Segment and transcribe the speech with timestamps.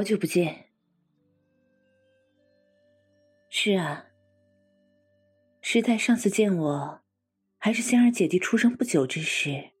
[0.00, 0.70] 好久不见。
[3.50, 4.06] 是啊，
[5.60, 7.02] 师太上次见我，
[7.58, 9.72] 还是仙儿姐弟出生不久之时。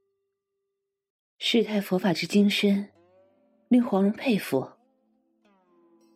[1.38, 2.90] 师太佛法之精深，
[3.68, 4.70] 令黄蓉佩服。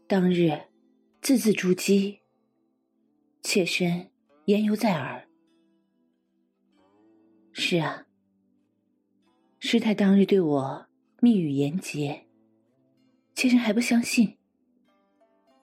[0.06, 0.50] 当日
[1.23, 2.18] 字字珠玑，
[3.40, 4.10] 妾身
[4.45, 5.26] 言犹在耳。
[7.54, 8.07] 是啊，
[9.60, 10.86] 师太当日对我
[11.23, 12.26] 密语言结。
[13.35, 14.38] 妾身还不相信，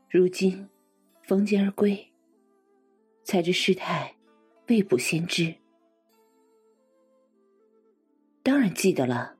[0.09, 0.69] 如今
[1.23, 2.11] 逢节而归，
[3.23, 4.13] 才知师太
[4.67, 5.55] 未卜先知。
[8.43, 9.37] 当然记得了。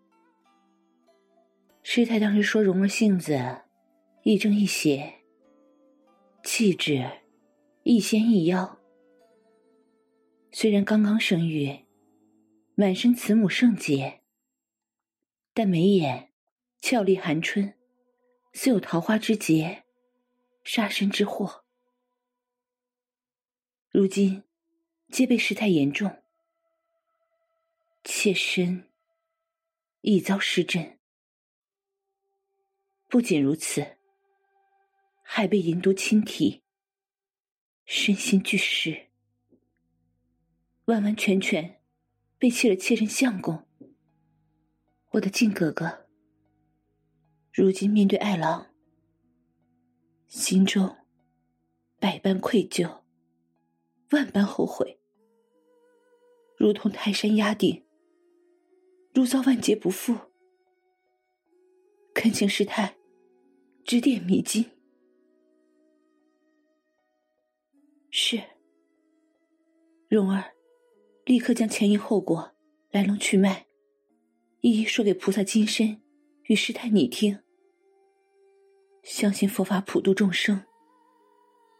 [1.84, 3.38] 师太当时说蓉儿性子
[4.23, 5.14] 亦正亦邪，
[6.44, 7.06] 气质
[7.84, 8.80] 亦仙亦妖。
[10.52, 11.86] 虽然刚刚生育，
[12.76, 14.22] 满身慈母圣洁，
[15.54, 16.30] 但眉眼
[16.80, 17.73] 俏丽含春。
[18.54, 19.86] 似有桃花之劫，
[20.64, 21.64] 杀身之祸。
[23.90, 24.44] 如今
[25.10, 26.24] 皆被事态严重，
[28.04, 28.90] 妾身
[30.02, 31.00] 亦遭失真。
[33.08, 33.98] 不仅如此，
[35.22, 36.64] 还被淫毒侵体，
[37.86, 39.10] 身心俱失，
[40.86, 41.82] 完完全全
[42.38, 43.68] 背弃了妾身相公。
[45.12, 46.01] 我的靖哥哥。
[47.54, 48.67] 如今面对爱郎，
[50.28, 50.95] 心中
[52.00, 53.02] 百般愧疚，
[54.12, 54.98] 万般后悔，
[56.56, 57.84] 如同泰山压顶，
[59.14, 60.17] 如遭万劫不复。
[62.14, 62.95] 恳请师太
[63.84, 64.72] 指点迷津。
[68.10, 68.42] 是。
[70.08, 70.54] 蓉儿，
[71.26, 72.54] 立刻将前因后果、
[72.92, 73.67] 来龙去脉，
[74.61, 76.01] 一一说给菩萨金身
[76.52, 77.42] 与师太你听。
[79.04, 80.66] 相信佛法普度众生，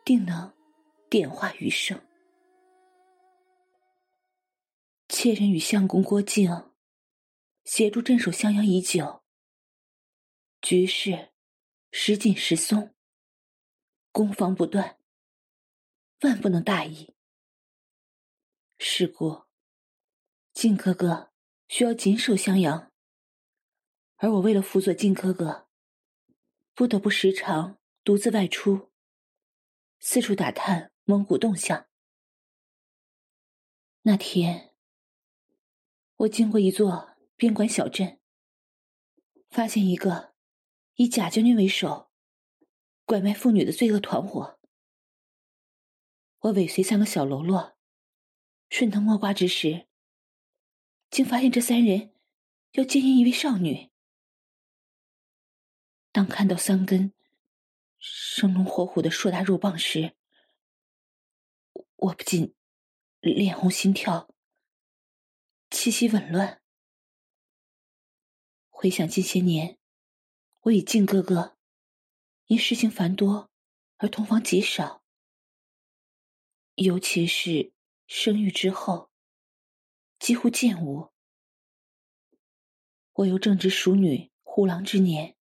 [0.06, 0.54] 定能
[1.10, 2.02] 点化余生。
[5.10, 6.72] 妾人与相公郭靖
[7.66, 9.22] 协助镇守襄阳已久，
[10.62, 11.34] 局势
[11.92, 12.96] 时紧时松，
[14.14, 14.98] 攻防不断，
[16.22, 17.14] 万不能大意。
[18.80, 19.42] 是故，
[20.54, 21.34] 靖哥哥
[21.68, 22.91] 需要谨守襄阳，
[24.22, 25.68] 而我为了辅佐靖哥哥。
[26.74, 28.92] 不得不时常独自外出，
[30.00, 31.88] 四处打探蒙古动向。
[34.04, 34.74] 那天，
[36.18, 38.20] 我经过一座边关小镇，
[39.50, 40.34] 发现一个
[40.96, 42.12] 以贾将军为首、
[43.06, 44.60] 拐卖妇女的罪恶团伙。
[46.40, 47.76] 我尾随三个小喽啰，
[48.70, 49.88] 顺藤摸瓜之时，
[51.10, 52.14] 竟发现这三人
[52.74, 53.91] 要奸淫一位少女。
[56.12, 57.14] 当看到三根
[57.98, 60.14] 生龙活虎的硕大肉棒时，
[61.96, 62.54] 我不禁
[63.22, 64.30] 脸红心跳，
[65.70, 66.62] 气息紊乱。
[68.70, 69.78] 回想近些年，
[70.62, 71.56] 我与靖哥哥
[72.48, 73.50] 因事情繁多
[73.98, 75.04] 而同房极少，
[76.76, 77.72] 尤其是
[78.06, 79.10] 生育之后，
[80.20, 81.14] 几乎见无。
[83.14, 85.38] 我又正值熟女护郎之年。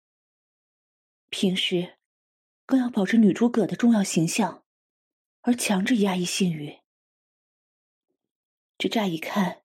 [1.30, 2.00] 平时，
[2.66, 4.66] 更要保持女诸葛的重要形象，
[5.42, 6.80] 而强制压抑性欲。
[8.78, 9.64] 这乍一看，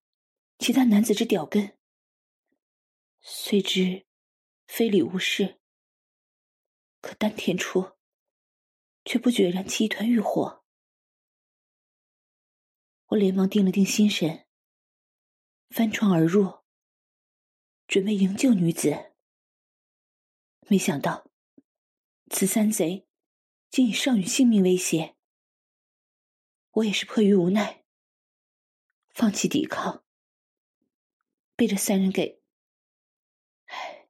[0.59, 1.79] 其他男子之屌根，
[3.23, 4.07] 虽知
[4.67, 5.59] 非礼勿视，
[7.01, 7.93] 可丹田处，
[9.05, 10.65] 却不觉燃起一团欲火。
[13.07, 14.47] 我连忙定了定心神，
[15.71, 16.63] 翻窗而入，
[17.87, 19.15] 准备营救女子。
[20.69, 21.31] 没想到。
[22.37, 23.07] 此三贼
[23.71, 25.15] 竟以少女性命威胁，
[26.73, 27.85] 我也是迫于无奈，
[29.11, 30.05] 放弃抵抗，
[31.55, 32.43] 被这三人给……
[33.67, 34.09] 唉，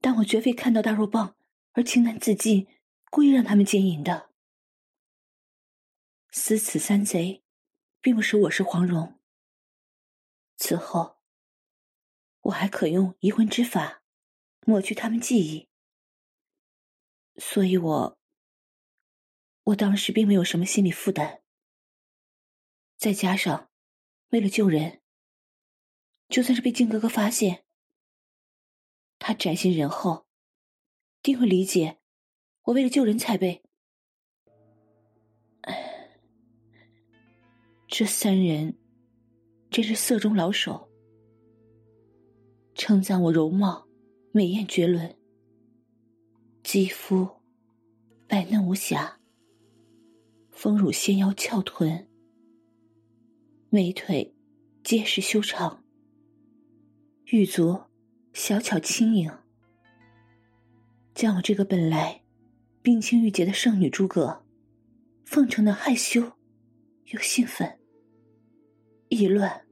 [0.00, 1.36] 但我绝非看到大肉棒
[1.72, 2.68] 而情难自禁，
[3.10, 4.30] 故意让他们奸淫的。
[6.30, 7.42] 思此三贼，
[8.00, 9.18] 并不是我是黄蓉。
[10.56, 11.18] 此后，
[12.42, 14.04] 我还可用移魂之法
[14.64, 15.68] 抹去他们记忆，
[17.36, 18.18] 所以我，
[19.64, 21.42] 我当时并没有什么心理负担。
[22.96, 23.70] 再加上，
[24.30, 25.00] 为了救人，
[26.28, 27.64] 就算是被靖哥哥发现，
[29.18, 30.26] 他宅心仁厚，
[31.22, 31.98] 定会理解
[32.62, 33.62] 我为了救人才被。
[37.88, 38.76] 这三人
[39.70, 40.90] 真是色中老手，
[42.74, 43.86] 称赞我容貌
[44.32, 45.16] 美艳绝伦，
[46.64, 47.28] 肌肤
[48.26, 49.20] 白嫩无瑕，
[50.50, 52.08] 丰乳纤腰翘臀。
[53.68, 54.34] 美腿
[54.82, 55.84] 结实修长，
[57.26, 57.78] 玉足
[58.32, 59.30] 小巧轻盈，
[61.14, 62.24] 将我这个本来
[62.80, 64.42] 冰清玉洁的圣女诸葛，
[65.26, 66.32] 奉承的害羞
[67.12, 67.78] 又兴奋，
[69.10, 69.66] 意乱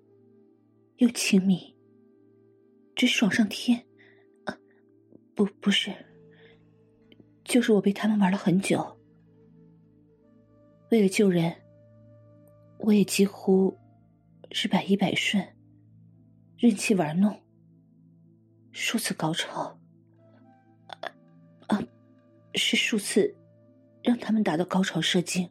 [0.99, 1.75] 又情迷，
[2.95, 3.87] 直爽上天。
[4.45, 4.59] 啊，
[5.35, 5.91] 不，不是，
[7.53, 8.99] 就是我被他们玩了很久。
[10.91, 11.55] 为了救人，
[12.79, 13.77] 我也几乎。
[14.55, 15.43] 是百依百顺，
[16.59, 17.41] 任其玩弄，
[18.71, 19.79] 数次高潮，
[21.69, 21.83] 啊，
[22.55, 23.35] 是数次
[24.03, 25.49] 让他们达到高潮射精。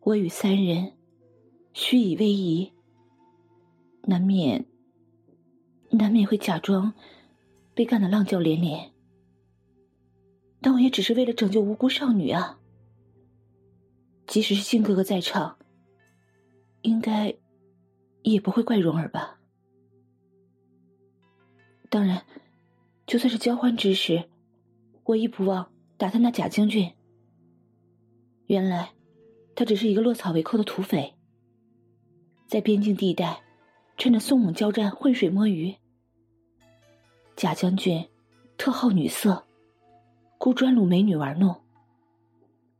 [0.00, 0.92] 我与三人
[1.72, 2.72] 虚以委蛇，
[4.08, 4.66] 难免
[5.90, 6.92] 难免会假装
[7.76, 8.90] 被干得浪叫连连，
[10.64, 12.58] 但我也只是为了拯救无辜少女啊！
[14.26, 15.58] 即使是靖哥哥在场。
[16.80, 17.34] 应该
[18.22, 19.38] 也不会怪蓉儿吧？
[21.90, 22.24] 当然，
[23.06, 24.30] 就算是交换之时，
[25.04, 26.90] 我亦不忘打探那贾将军。
[28.46, 28.92] 原来
[29.54, 31.14] 他只是一个落草为寇的土匪，
[32.46, 33.42] 在边境地带
[33.98, 35.74] 趁着宋蒙交战浑水摸鱼。
[37.36, 38.08] 贾将军
[38.56, 39.44] 特好女色，
[40.38, 41.62] 孤专掳美女玩弄，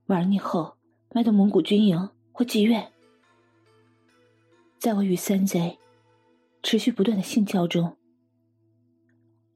[0.06, 0.77] 玩腻后
[1.12, 2.93] 卖到蒙古军营或妓院。
[4.79, 5.79] 在我与三贼
[6.62, 7.97] 持续不断的性交中，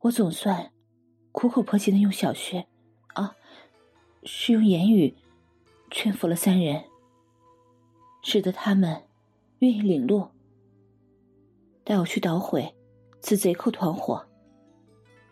[0.00, 0.72] 我总算
[1.32, 2.66] 苦口婆心的用小穴，
[3.08, 3.36] 啊，
[4.22, 5.14] 是用言语
[5.90, 6.84] 劝服了三人，
[8.22, 9.02] 使得他们
[9.58, 10.28] 愿意领路，
[11.84, 12.74] 带我去捣毁
[13.20, 14.26] 此贼寇团伙，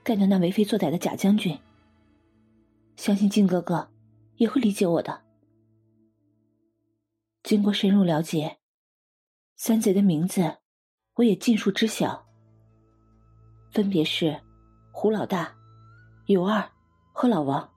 [0.05, 1.59] 干掉那为非作歹的贾将军。
[2.97, 3.91] 相信靖哥哥
[4.37, 5.23] 也会理解我的。
[7.43, 8.59] 经过深入了解。
[9.59, 10.59] 三贼的名字，
[11.15, 12.27] 我也尽数知晓，
[13.73, 14.39] 分别是
[14.93, 15.57] 胡老大、
[16.27, 16.71] 尤二
[17.11, 17.73] 和老王。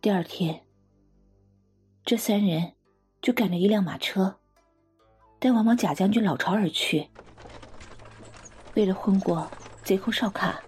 [0.00, 0.66] 第二天，
[2.04, 2.74] 这三人
[3.22, 4.40] 就赶着一辆马车，
[5.38, 7.08] 带我往贾将军老巢而去。
[8.74, 9.48] 为了混过
[9.84, 10.60] 贼寇哨卡，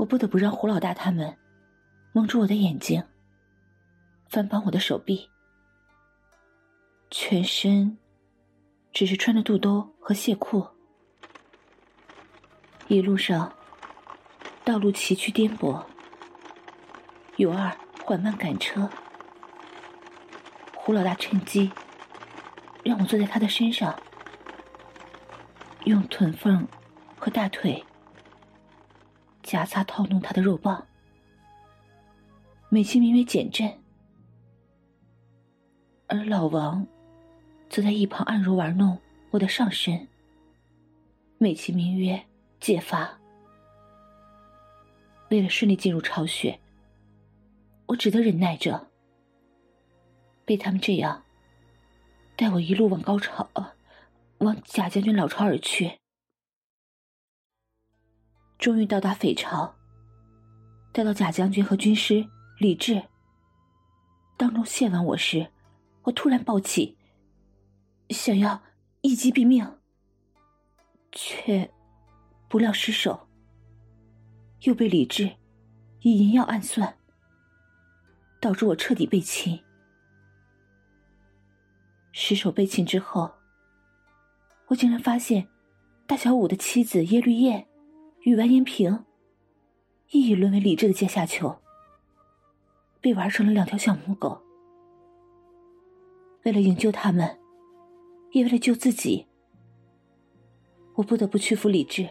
[0.00, 1.36] 我不得不让胡老大他们
[2.12, 3.04] 蒙住我的眼睛，
[4.30, 5.28] 反绑我的手臂。
[7.10, 7.98] 全身
[8.94, 10.66] 只是穿着肚兜和械裤，
[12.88, 13.52] 一路上
[14.64, 15.84] 道路崎岖颠簸，
[17.36, 17.70] 尤二
[18.02, 18.88] 缓慢赶车，
[20.74, 21.70] 胡老大趁机
[22.82, 23.94] 让我坐在他的身上，
[25.84, 26.66] 用臀缝
[27.18, 27.84] 和大腿
[29.50, 30.86] 夹擦套弄他的肉棒，
[32.68, 33.68] 美其名曰减震，
[36.06, 36.86] 而老王。
[37.68, 38.96] 则在一旁按揉玩弄
[39.30, 40.06] 我的上身，
[41.38, 42.24] 美其名曰
[42.60, 43.18] 解乏。
[45.30, 46.60] 为了顺利进入巢穴，
[47.86, 48.88] 我只得忍耐着，
[50.44, 51.24] 被他们这样
[52.36, 53.50] 带我一路往高潮，
[54.38, 55.99] 往贾将军老巢而去。
[58.60, 59.74] 终于到达匪巢，
[60.92, 63.02] 待到贾将军和军师李治
[64.36, 65.50] 当众谢完我时，
[66.02, 66.98] 我突然暴起。
[68.10, 68.62] 想要
[69.00, 69.78] 一击毙命，
[71.10, 71.70] 却
[72.48, 73.28] 不料失手，
[74.64, 75.36] 又被李治
[76.02, 76.98] 以银药暗算，
[78.42, 79.58] 导致我彻底被擒。
[82.12, 83.32] 失手被擒之后，
[84.66, 85.48] 我竟然发现
[86.06, 87.66] 大小五的妻子耶律燕
[88.22, 89.04] 与完颜屏
[90.10, 91.56] 亦已沦为李治的阶下囚，
[93.00, 94.40] 被玩成了两条小母狗。
[96.44, 97.36] 为了营救他们。
[98.32, 99.26] 也为了救自己，
[100.94, 102.08] 我不得不屈服理智，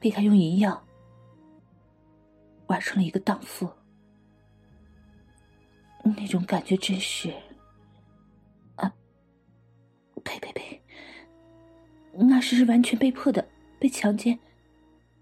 [0.00, 0.84] 被他用淫药
[2.66, 3.70] 玩成了一个荡妇。
[6.02, 7.32] 那种感觉真是……
[8.74, 8.92] 啊，
[10.24, 10.82] 呸呸呸！
[12.14, 13.46] 那时是完全被迫的，
[13.78, 14.38] 被强奸，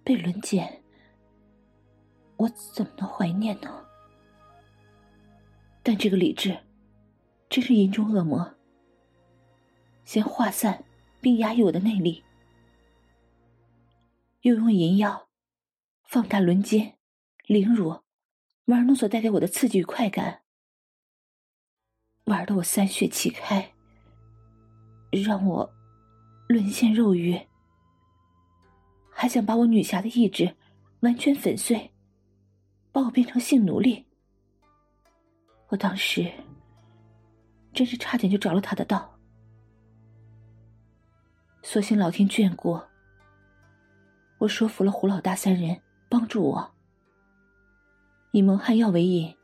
[0.02, 0.82] 被轮奸，
[2.36, 3.84] 我怎么能怀念呢？
[5.82, 6.58] 但这个理智，
[7.48, 8.54] 真是淫中恶魔，
[10.04, 10.84] 先化散
[11.20, 12.24] 并压抑我的内力，
[14.40, 15.28] 又用银药
[16.04, 16.96] 放大轮奸、
[17.46, 18.00] 凌辱、
[18.64, 20.42] 玩弄所带给我的刺激与快感。
[22.24, 23.72] 玩的我三穴齐开，
[25.12, 25.72] 让我
[26.48, 27.40] 沦陷肉欲，
[29.18, 30.54] 还想把我女侠的意志
[31.00, 31.90] 完全粉碎，
[32.92, 34.04] 把我变成性奴隶。
[35.68, 36.30] 我当时
[37.72, 39.18] 真是差点就着了他的道，
[41.62, 42.78] 所幸老天眷顾，
[44.36, 45.80] 我说服了胡老大三人
[46.10, 46.74] 帮助我，
[48.32, 49.34] 以蒙汗药为引，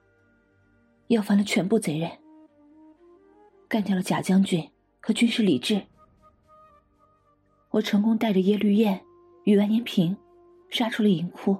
[1.07, 2.11] 要翻了全部贼人。
[3.69, 5.87] 干掉了贾将军和军师李治，
[7.71, 9.03] 我成功带着耶律燕
[9.45, 10.17] 与完颜平
[10.71, 11.57] 杀出了银窟，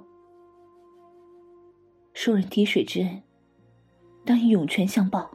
[2.13, 3.21] 受人滴水之恩，
[4.25, 5.29] 当以涌泉相报。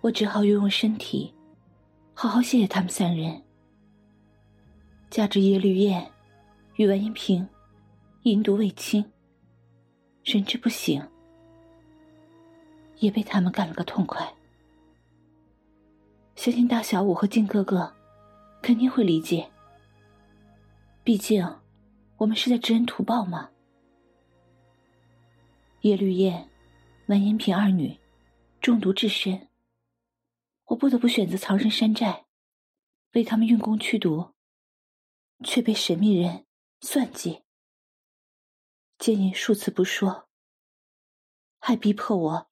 [0.00, 1.32] 我只好又用身体，
[2.12, 3.40] 好好谢谢他们三人。
[5.08, 6.10] 加之耶律燕
[6.76, 7.48] 与完颜平
[8.22, 9.04] 淫毒未清，
[10.24, 11.00] 神志不醒，
[12.98, 14.26] 也被他们干了个痛快。
[16.34, 17.94] 相信大小五和靖哥哥
[18.60, 19.51] 肯定会理解。
[21.04, 21.44] 毕竟，
[22.16, 23.50] 我们是在知恩图报嘛。
[25.80, 26.48] 耶律砚、
[27.06, 27.98] 完颜平二女
[28.60, 29.48] 中毒致身，
[30.66, 32.26] 我不得不选择藏身山寨，
[33.14, 34.32] 为他们运功驱毒，
[35.42, 36.46] 却被神秘人
[36.80, 37.42] 算计，
[38.96, 40.28] 奸淫数次不说，
[41.58, 42.46] 还逼迫我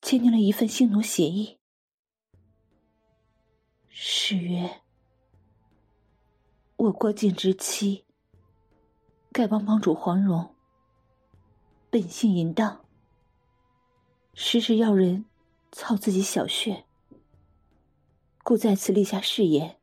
[0.00, 1.58] 签订了一份性奴协议。
[3.88, 4.82] 誓约，
[6.80, 8.06] 我郭靖之妻，
[9.34, 10.54] 丐帮帮主黄蓉，
[11.90, 12.86] 本性淫荡，
[14.32, 15.26] 时时要人
[15.72, 16.86] 操自己小穴，
[18.42, 19.78] 故在此立下誓言，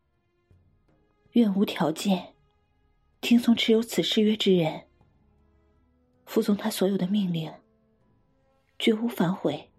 [1.34, 2.34] 愿无条件
[3.22, 4.88] 听从持有此誓约之人，
[6.25, 7.54] 服从他所有的命令，
[8.80, 9.70] 绝无反悔。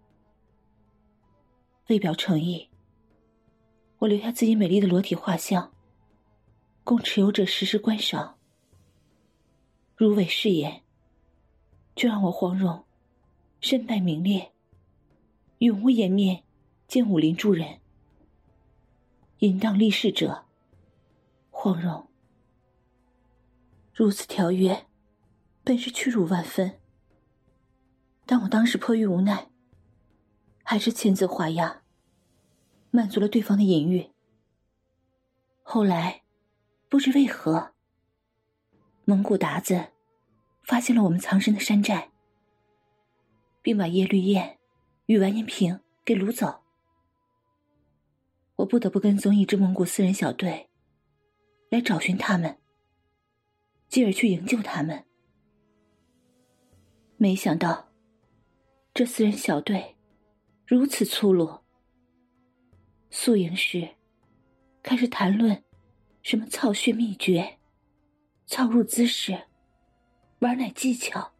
[1.89, 2.69] 为表诚意。
[3.97, 5.73] 我留下自己美丽的裸体画像，
[6.89, 8.39] 供持有者时时观赏。
[9.95, 10.81] 如违誓言，
[11.95, 12.83] 就让我黄蓉
[13.61, 14.53] 身败名裂，
[15.59, 16.43] 永无颜面
[16.87, 17.79] 见武林诸人。
[19.37, 20.45] 淫荡立誓者，
[21.51, 22.09] 黄蓉。
[23.93, 24.87] 如此条约，
[25.63, 26.79] 本是屈辱万分，
[28.25, 29.51] 但我当时迫于无奈，
[30.63, 31.83] 还是签字画押。
[32.89, 34.09] 满足了对方的淫欲。
[35.61, 36.23] 后来，
[36.89, 37.71] 不知为何，
[39.05, 39.89] 蒙古鞑子
[40.63, 42.09] 发现了我们藏身的山寨，
[43.61, 44.57] 并把耶律燕
[45.05, 46.61] 与完颜平给掳走。
[48.55, 50.67] 我不得不跟踪一支蒙古私人小队，
[51.69, 52.57] 来找寻他们，
[53.87, 55.05] 继而去营救他们。
[57.17, 57.89] 没想到，
[58.95, 59.95] 这私人小队
[60.65, 61.59] 如此粗鲁。
[63.11, 63.89] 宿营时，
[64.81, 65.63] 开始谈论
[66.21, 67.57] 什么操穴秘诀、
[68.45, 69.47] 操入姿势、
[70.39, 71.33] 玩奶技巧，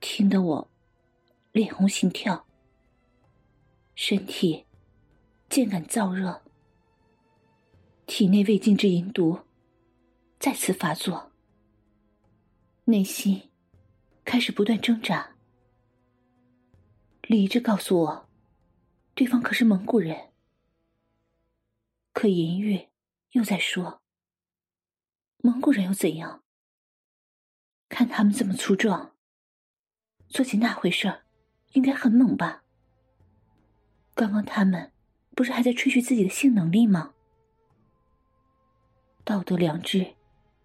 [0.00, 0.70] 听得我
[1.52, 2.46] 脸红心跳，
[3.94, 4.66] 身体
[5.48, 6.42] 渐感燥热，
[8.06, 9.38] 体内未尽之淫毒
[10.38, 11.30] 再次发作，
[12.84, 13.50] 内心
[14.24, 15.36] 开始不断挣扎。
[17.22, 18.26] 理智告诉我。
[19.12, 20.30] 对方可是蒙古人，
[22.14, 22.88] 可淫欲
[23.32, 24.02] 又在说
[25.42, 26.42] ：“蒙古人又怎样？
[27.88, 29.16] 看他们这么粗壮，
[30.28, 31.24] 做起那回事儿，
[31.72, 32.64] 应该很猛吧？
[34.14, 34.92] 刚刚他们
[35.36, 37.14] 不是还在吹嘘自己的性能力吗？
[39.24, 40.16] 道德良知，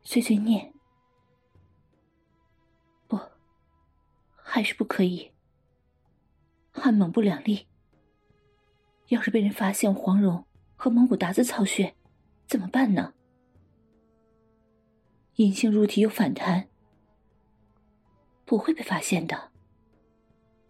[0.04, 0.74] 碎碎念。
[3.08, 3.20] 不，
[4.36, 5.32] 还是不可以，
[6.72, 7.68] 汉蒙不两立。”
[9.10, 11.96] 要是被人发现黄蓉和蒙古韃子操穴，
[12.48, 13.14] 怎么办呢？
[15.36, 16.70] 阴性入体又反弹，
[18.46, 19.52] 不会被发现的。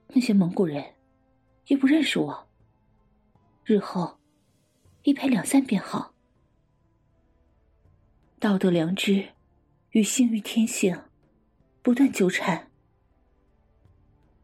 [0.10, 0.96] 那些蒙古人
[1.68, 2.48] 又不认识我，
[3.64, 4.18] 日后
[5.04, 6.14] 一拍两散便好。
[8.40, 9.34] 道德良知
[9.92, 11.04] 与性欲天性
[11.82, 12.72] 不断纠缠，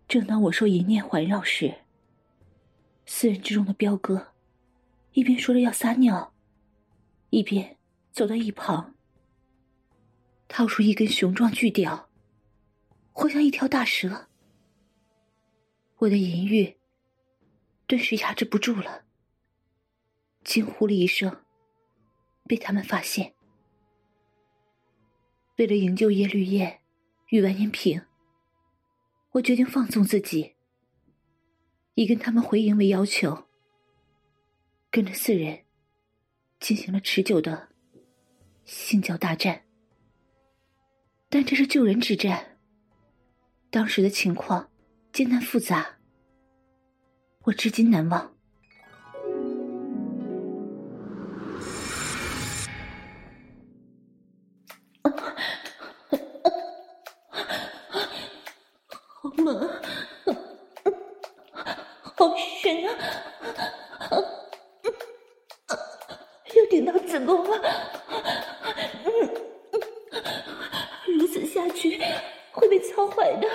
[0.07, 1.75] 正当我受淫念环绕时，
[3.05, 4.33] 四人之中的彪哥
[5.13, 6.30] 一边说着要撒尿，
[7.31, 7.77] 一边
[8.11, 8.93] 走到一旁，
[10.49, 12.09] 掏出一根雄壮巨屌，
[13.13, 14.27] 活像一条大蛇。
[15.99, 16.77] 我的淫欲
[17.87, 19.05] 顿时压制不住了，
[20.43, 21.45] 惊呼了一声，
[22.47, 23.33] 被他们发现。
[25.57, 26.81] 为了营救叶绿叶
[27.29, 28.05] 与完颜平。
[29.31, 30.55] 我决定放纵自己，
[31.93, 33.45] 以跟他们回营为要求，
[34.89, 35.63] 跟着四人
[36.61, 37.67] 进行了持久的
[38.63, 39.63] 性交大战。
[41.27, 42.57] 但这是救人之战，
[43.69, 44.69] 当时的情况
[45.11, 45.97] 艰难复杂，
[47.43, 48.33] 我至今难忘。
[67.21, 67.61] 成功了
[71.05, 72.01] 如此下去
[72.51, 73.47] 会被操坏的。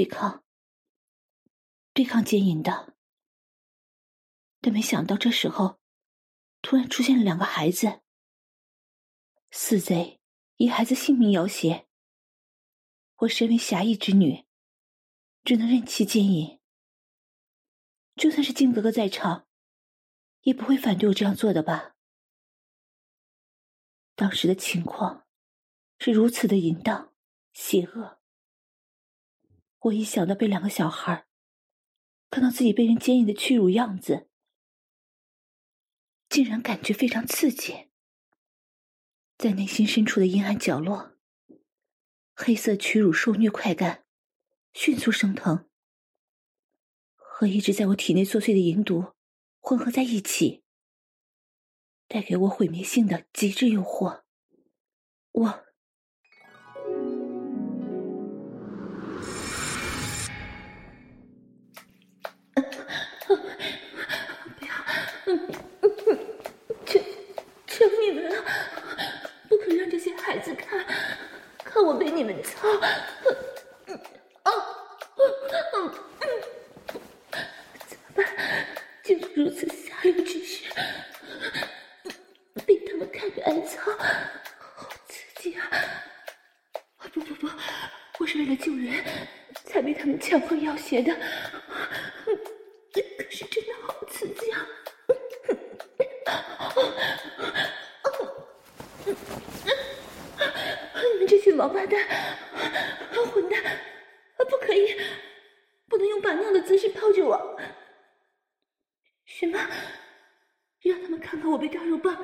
[0.00, 0.42] 对抗，
[1.92, 2.96] 对抗奸淫的，
[4.62, 5.78] 但没想到这时候
[6.62, 8.00] 突然出现了两个孩子。
[9.50, 10.18] 四贼
[10.56, 11.86] 以孩子性命要挟，
[13.16, 14.46] 我身为侠义之女，
[15.44, 16.58] 只能任其奸淫。
[18.16, 19.46] 就算是靖哥哥在场，
[20.40, 21.94] 也不会反对我这样做的吧？
[24.14, 25.26] 当时的情况
[25.98, 27.12] 是如此的淫荡、
[27.52, 28.19] 邪恶。
[29.80, 31.26] 我一想到被两个小孩
[32.30, 34.28] 看到自己被人奸淫的屈辱样子，
[36.28, 37.88] 竟然感觉非常刺激。
[39.38, 41.16] 在内心深处的阴暗角落，
[42.34, 44.04] 黑色屈辱受虐快感
[44.74, 45.66] 迅速升腾，
[47.14, 49.14] 和一直在我体内作祟的淫毒
[49.60, 50.62] 混合在一起。
[52.06, 54.24] 带给我毁灭性的极致诱惑，
[55.30, 55.64] 我
[66.86, 67.00] 求
[67.66, 68.44] 求你们了，
[69.48, 70.84] 不可让这些孩子看，
[71.64, 72.68] 看我被你们操。
[74.42, 74.50] 啊，
[77.86, 78.26] 怎么办？
[79.02, 80.64] 竟如此下流之事。
[82.66, 85.62] 被他们看着挨操，好刺激啊！
[87.12, 87.48] 不不不，
[88.18, 89.04] 我是为了救人，
[89.64, 91.14] 才被他们强迫要挟的。
[92.92, 94.66] 可是真的好刺激啊！
[96.74, 96.78] 啊
[100.38, 102.06] 啊你们这群王八蛋，
[103.32, 103.78] 混蛋，
[104.48, 104.96] 不可以，
[105.88, 107.60] 不能用把尿的姿势抱着我。
[109.24, 109.58] 什么？
[110.80, 112.16] 让他们看看我被大肉棒。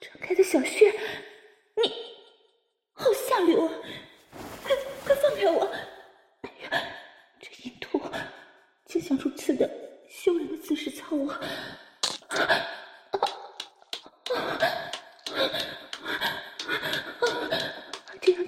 [0.00, 1.90] 敞开的小穴，你
[2.92, 3.72] 好下流啊！
[4.62, 4.76] 快
[5.06, 5.64] 快放开我！
[6.42, 6.82] 哎呀，
[7.40, 8.00] 这淫徒
[8.84, 9.70] 竟想如此的
[10.10, 11.32] 羞人的姿势操我！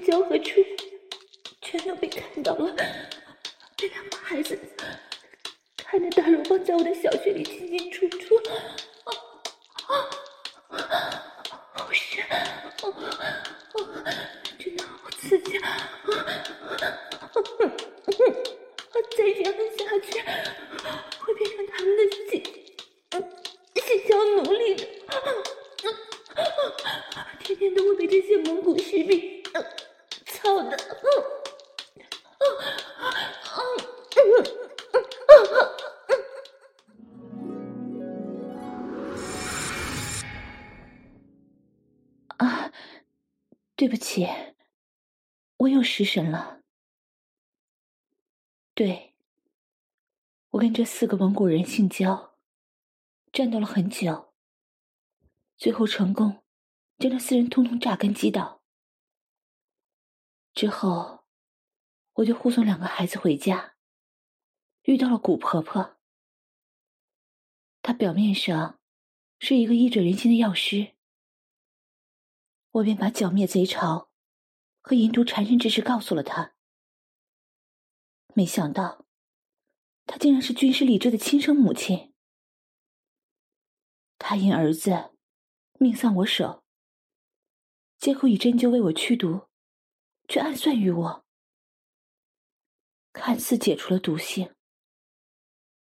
[0.07, 0.65] 交合处
[1.61, 2.73] 全都被看到了，
[3.77, 4.57] 这两个孩子
[5.77, 8.53] 看着大荣卜在我的小穴里进进出出，啊
[9.89, 10.79] 啊，
[11.75, 12.39] 好深，啊
[12.85, 13.83] 啊，
[14.57, 17.35] 真的好刺激，啊啊，啊
[19.19, 20.23] 再这样下去
[21.19, 22.41] 会变成他们的性
[23.75, 25.19] 性交奴隶的，啊
[27.17, 29.36] 啊，天天都会被这些蒙古士兵。
[45.97, 46.61] 失神了。
[48.75, 49.15] 对，
[50.51, 52.37] 我跟这四个蒙古人性交，
[53.33, 54.35] 战斗了很久，
[55.57, 56.43] 最后成功
[56.99, 58.61] 将这四人通通榨干击倒。
[60.53, 61.25] 之后，
[62.17, 63.77] 我就护送两个孩子回家，
[64.83, 65.97] 遇到了古婆婆。
[67.81, 68.79] 她表面上
[69.39, 70.93] 是一个医者仁心的药师，
[72.73, 74.11] 我便把剿灭贼巢
[74.87, 76.55] 和淫毒缠身之事告诉了她。
[78.35, 79.05] 没想到，
[80.05, 82.15] 她竟然是军师李治的亲生母亲。
[84.17, 85.11] 她因儿子
[85.81, 86.63] 命丧我手，
[87.99, 89.49] 借口以针灸为我驱毒，
[90.29, 91.25] 却暗算于我，
[93.13, 94.55] 看似解除了毒性，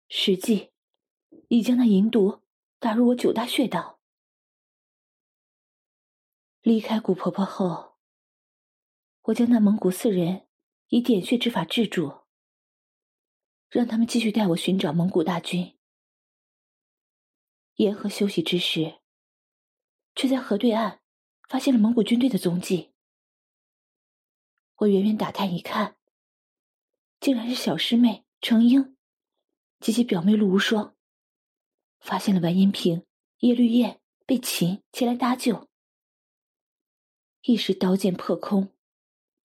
[0.09, 0.71] 实际
[1.49, 2.41] 已将那淫毒
[2.79, 3.99] 打入我九大穴道。
[6.61, 7.86] 离开古婆婆后，
[9.27, 10.47] 我将那蒙古四人
[10.87, 12.21] 以点穴之法制住。
[13.69, 15.77] 让他们继续带我寻找蒙古大军。
[17.75, 18.99] 沿河休息之时，
[20.15, 21.01] 却在河对岸
[21.49, 22.93] 发现了蒙古军队的踪迹。
[24.77, 25.97] 我远远打探一看，
[27.19, 28.95] 竟然是小师妹程英
[29.81, 30.95] 及其表妹陆无双，
[31.99, 33.05] 发现了完颜平、
[33.39, 35.67] 叶绿燕被擒前来搭救，
[37.41, 38.73] 一时刀剑破空，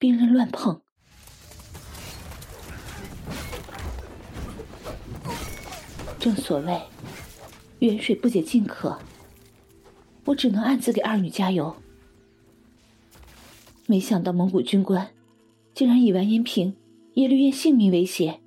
[0.03, 0.83] 兵刃乱碰。
[6.19, 6.83] 正所谓，
[7.79, 8.99] 远水不解近渴，
[10.25, 11.77] 我只能暗自给二女加油。
[13.87, 15.09] 没想到蒙古军官
[15.73, 16.77] 竟然以完颜平、
[17.15, 18.41] 耶律燕性命威胁，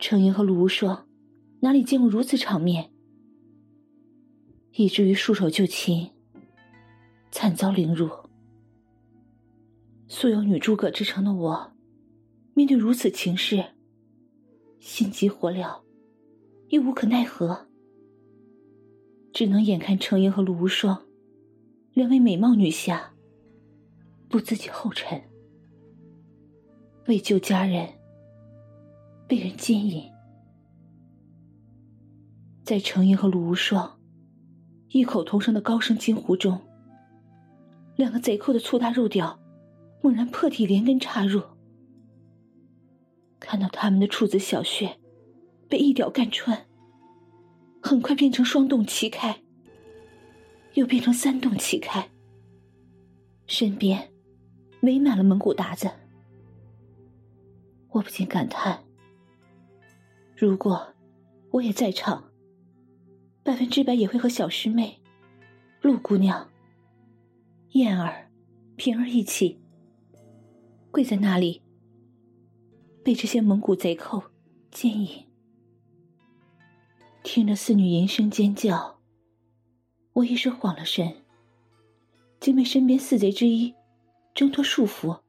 [0.00, 1.06] 程英和陆无双
[1.60, 2.90] 哪里见过如此场面，
[4.72, 6.10] 以至于束手就擒，
[7.30, 8.27] 惨遭凌辱。
[10.08, 11.72] 素有女诸葛之称的我，
[12.54, 13.62] 面对如此情势，
[14.80, 15.82] 心急火燎。
[16.70, 17.66] 又无可奈何，
[19.32, 21.02] 只能眼看程英和陆无双
[21.94, 23.14] 两位美貌女侠
[24.28, 25.22] 步自己后尘，
[27.06, 27.88] 为救家人
[29.26, 30.10] 被人奸淫，
[32.64, 33.98] 在程英和陆无双
[34.88, 36.60] 异口同声的高声惊呼中，
[37.96, 39.38] 两个贼寇的粗大肉屌
[40.00, 41.42] 猛然破体连根插入，
[43.40, 44.98] 看到他们的处子小穴。
[45.68, 46.66] 被一屌干穿，
[47.82, 49.42] 很快变成双洞齐开，
[50.72, 52.08] 又变成三洞齐开，
[53.46, 54.10] 身边
[54.80, 55.90] 围满了蒙古鞑子。
[57.90, 58.82] 我不禁感叹：
[60.34, 60.94] 如果
[61.50, 62.32] 我也在场，
[63.42, 65.02] 百分之百也会和小师妹、
[65.82, 66.48] 陆姑娘、
[67.72, 68.30] 燕儿、
[68.76, 69.60] 平儿一起
[70.90, 71.62] 跪在那里，
[73.04, 74.22] 被这些蒙古贼寇
[74.70, 75.26] 奸淫。
[77.22, 78.98] 听着四女淫声尖叫，
[80.14, 81.24] 我一时恍了神，
[82.40, 83.74] 竟被身边四贼之一
[84.34, 85.20] 挣脱束缚，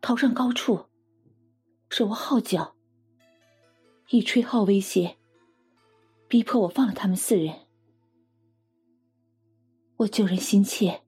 [0.00, 0.86] 逃上高处，
[1.88, 2.76] 手握号角，
[4.10, 5.16] 以吹号威胁，
[6.28, 7.66] 逼迫我放了他们四人。
[9.96, 11.02] 我救人心切，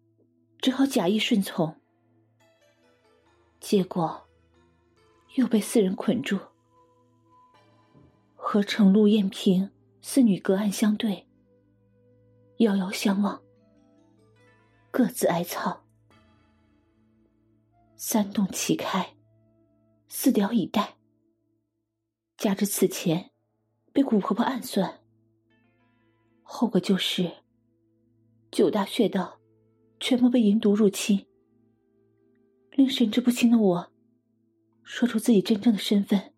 [0.58, 1.79] 只好假意顺从，
[3.60, 4.26] 结果
[5.36, 6.40] 又被四人捆住，
[8.34, 9.70] 和程陆燕平。
[10.02, 11.28] 四女隔岸相对，
[12.56, 13.42] 遥遥相望，
[14.90, 15.84] 各自哀操。
[17.96, 19.14] 三洞齐开，
[20.08, 20.96] 四屌已待。
[22.38, 23.30] 加之此前
[23.92, 25.00] 被古婆婆暗算，
[26.42, 27.30] 后果就是
[28.50, 29.38] 九大穴道
[30.00, 31.26] 全部被淫毒入侵，
[32.80, 33.92] 令神志不清的我
[34.82, 36.32] 说出自己真正的身份，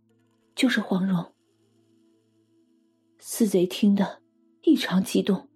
[0.57, 1.33] 就是黄蓉。
[3.21, 4.21] 四贼听得
[4.63, 5.49] 异常激动，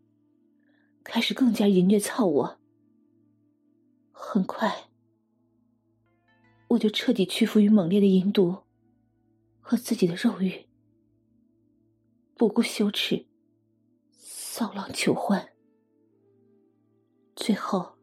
[1.03, 2.61] 开始更加淫虐操我。
[4.13, 4.89] 很快，
[6.69, 8.59] 我就彻底屈服于猛烈的淫毒
[9.59, 10.69] 和自己的肉欲，
[12.37, 13.27] 不顾羞耻，
[14.13, 15.49] 骚浪求欢。
[17.35, 17.99] 最后，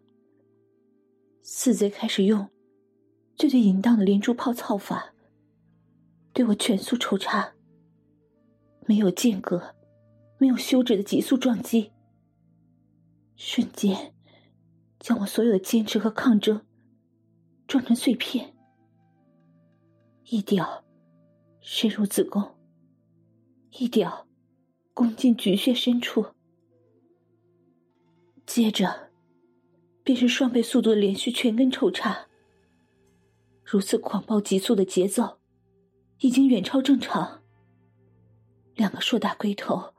[1.41, 2.49] 四贼开始用
[3.35, 5.13] 最最淫荡的连珠炮操法，
[6.33, 7.53] 对我全速抽插。
[8.85, 9.75] 没有间隔，
[10.37, 11.91] 没有休止的急速撞击，
[13.35, 14.13] 瞬间
[14.99, 16.65] 将我所有的坚持和抗争
[17.67, 18.53] 撞成碎片。
[20.25, 20.83] 一屌
[21.61, 22.55] 深入子宫，
[23.79, 24.27] 一屌
[24.93, 26.25] 攻进菊穴深处，
[28.45, 29.11] 接着
[30.03, 32.27] 便是双倍速度的连续全根抽插。
[33.73, 35.39] 如此狂暴急促的节奏，
[36.19, 37.41] 已经远超正常。
[38.75, 39.95] 两个硕大龟头，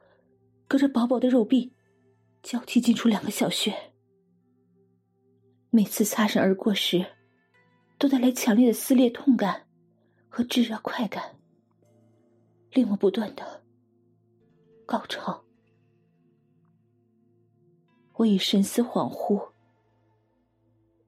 [0.68, 1.72] 隔着薄薄的肉壁，
[2.40, 3.92] 交替进出两个小穴。
[5.70, 7.04] 每次擦身而过时，
[7.98, 9.66] 都带来强烈的撕裂痛感
[10.28, 11.34] 和炙热快感，
[12.70, 13.64] 令我不断的
[14.86, 15.42] 高潮。
[18.12, 19.48] 我已神思恍惚，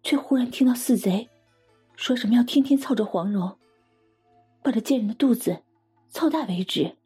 [0.02, 1.30] 却忽然听到四贼
[1.96, 3.58] 说什么要天天操着黄蓉，
[4.62, 5.62] 把这贱人的肚子
[6.08, 6.96] 操大为止，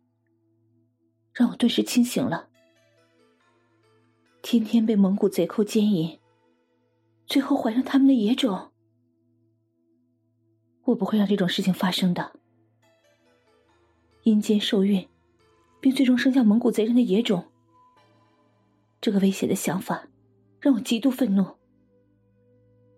[1.32, 2.48] 让我顿时清醒了。
[4.42, 6.18] 天天被蒙古贼寇奸淫，
[7.26, 8.72] 最后怀上他们的野种，
[10.84, 12.32] 我不会让这种事情发生的。
[14.24, 15.08] 阴间受孕，
[15.80, 17.46] 并最终生下蒙古贼人的野种。
[19.00, 20.08] 这个危险的想法
[20.60, 21.56] 让我极度愤怒，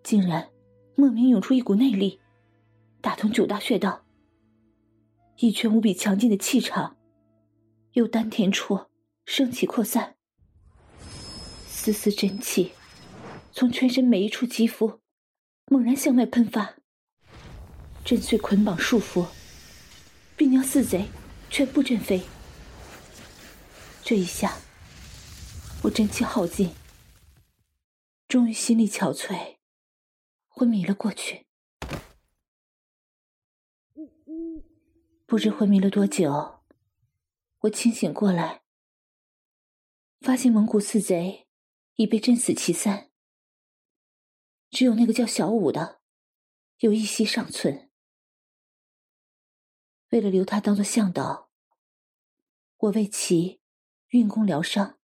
[0.01, 0.49] 竟然
[0.95, 2.19] 莫名涌出一股内力，
[3.01, 4.05] 打通九大穴道，
[5.37, 6.97] 一圈无比强劲的气场
[7.93, 8.87] 由丹田处
[9.25, 10.15] 升起扩散，
[11.67, 12.73] 丝丝真气
[13.51, 14.99] 从全身每一处肌肤
[15.67, 16.75] 猛然向外喷发，
[18.05, 19.25] 震碎捆绑束缚，
[20.35, 21.07] 并将四贼
[21.49, 22.21] 全部震飞。
[24.03, 24.55] 这一下。
[25.83, 26.69] 我真气耗尽，
[28.29, 29.57] 终于心力憔悴，
[30.55, 31.47] 昏迷了过去。
[35.25, 36.63] 不知昏迷了多久，
[37.61, 38.61] 我清醒过来，
[40.19, 41.47] 发现蒙古四贼
[41.95, 43.09] 已被震死其三，
[44.69, 46.01] 只有那个叫小五的
[46.77, 47.89] 有一息尚存。
[50.09, 51.49] 为了留他当做向导，
[52.77, 53.59] 我为其
[54.09, 54.99] 运功疗伤。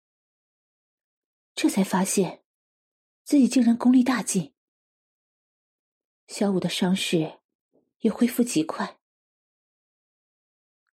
[1.55, 2.43] 这才发现，
[3.23, 4.56] 自己竟然功力大进。
[6.27, 7.39] 小五的伤势
[7.99, 8.99] 也恢复极快。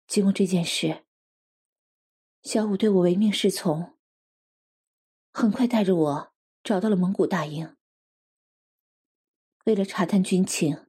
[0.08, 1.04] 经过这件事，
[2.44, 3.98] 小五对我唯命是从，
[5.32, 7.76] 很快带着我找到了蒙古大营。
[9.66, 10.88] 为了查探军情，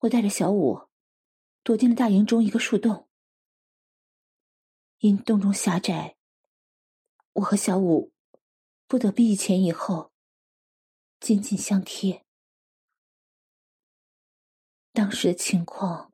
[0.00, 0.88] 我带着小五
[1.62, 3.08] 躲进了大营中一个树洞。
[4.98, 6.16] 因洞中狭窄，
[7.32, 8.12] 我和小五。
[8.86, 10.12] 不得比以前以后
[11.18, 12.23] 紧紧相贴。
[14.94, 16.12] 当时的情况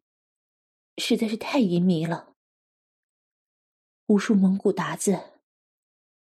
[0.96, 2.34] 实在是太隐秘了，
[4.06, 5.42] 无数蒙古鞑子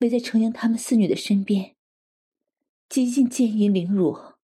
[0.02, 1.76] 围在程英他们四女的身边，
[2.88, 4.36] 极尽奸淫凌辱。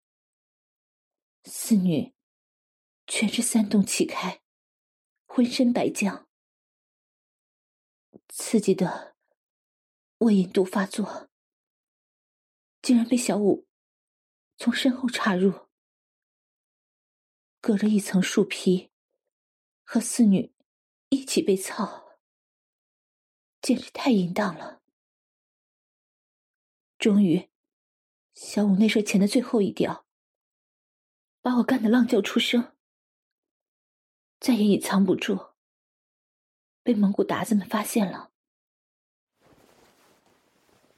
[1.44, 2.14] 四女
[3.07, 4.40] 全是三洞齐开，
[5.27, 6.25] 浑身白浆，
[8.31, 9.14] 刺激得
[10.16, 11.29] 我淫毒发作。
[12.81, 13.66] 竟然被小五
[14.57, 15.68] 从身后插入，
[17.69, 18.89] 隔着一层树皮，
[19.85, 20.55] 和四女
[21.11, 22.17] 一起被操，
[23.61, 24.81] 简直太淫荡了。
[26.99, 27.51] 终于，
[28.33, 30.07] 小五内射前的最后一屌，
[31.43, 32.75] 把我干得浪叫出声，
[34.41, 35.51] 再也隐藏不住，
[36.83, 38.33] 被蒙古鞑子们发现了。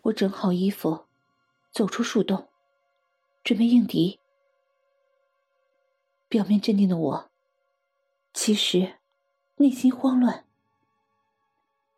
[0.02, 1.08] 我整好衣服。
[1.72, 2.48] 走出树洞，
[3.42, 4.19] 准备应敌。
[6.30, 7.30] 表面镇定的我，
[8.32, 9.00] 其实
[9.56, 10.46] 内心慌乱，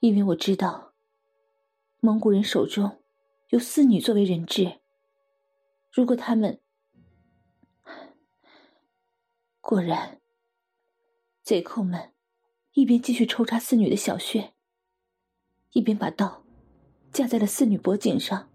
[0.01, 0.95] 因为我知道
[2.01, 3.03] 蒙古人手中
[3.51, 4.81] 有四女作为人质。
[5.93, 6.59] 如果他们……
[9.61, 10.23] 果然，
[11.43, 12.15] 贼寇们
[12.73, 14.55] 一边继续抽插四女的小穴，
[15.73, 16.43] 一边把刀
[17.13, 18.51] 架在了四女脖颈上。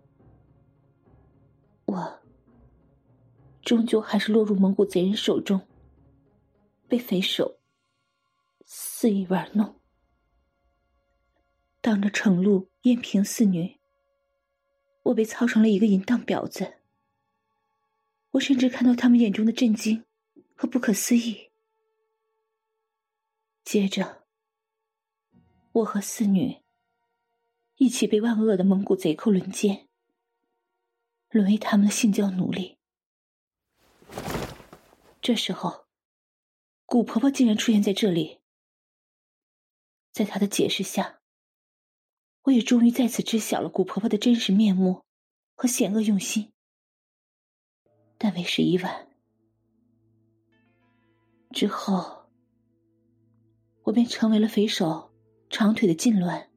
[3.68, 5.68] 终究还是落入蒙古贼人手中，
[6.88, 7.60] 被匪首
[8.64, 9.82] 肆意玩弄。
[11.82, 13.78] 当着程璐、燕平四女，
[15.04, 16.76] 我被操成了一个淫荡婊子。
[18.32, 20.06] 我甚至看到他们眼中的震惊
[20.56, 21.50] 和不可思议。
[23.66, 24.24] 接着，
[25.74, 26.62] 我和四女
[27.76, 29.90] 一起被万恶的蒙古贼寇轮奸。
[31.30, 32.77] 沦为他们的性交奴隶。
[35.28, 35.88] 这时候，
[36.86, 38.40] 古婆婆竟然出现在这里。
[40.14, 41.20] 在她的解释下，
[42.44, 45.04] 我也终于再次知晓了古婆婆的真实面目
[45.54, 46.54] 和险恶用心。
[48.18, 49.10] 但为时已晚。
[51.52, 52.30] 之后，
[53.84, 55.12] 我便成为了匪首
[55.50, 56.50] 长腿的禁乱，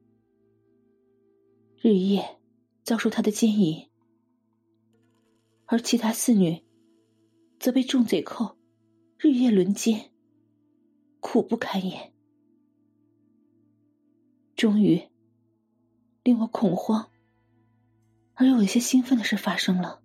[1.75, 2.39] 日夜
[2.83, 3.91] 遭受他的奸淫。
[5.65, 6.65] 而其他四女
[7.59, 8.57] 则被众贼寇
[9.23, 10.09] 日夜轮奸，
[11.19, 12.11] 苦不堪言。
[14.55, 14.99] 终于，
[16.23, 17.11] 令我恐慌
[18.33, 20.01] 而又有些兴奋的事发生了：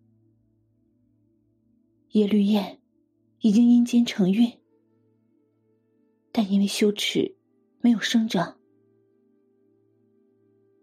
[2.11, 2.79] 叶绿燕
[3.38, 4.61] 已经阴间承孕，
[6.31, 7.38] 但因为羞耻，
[7.81, 8.59] 没有生长。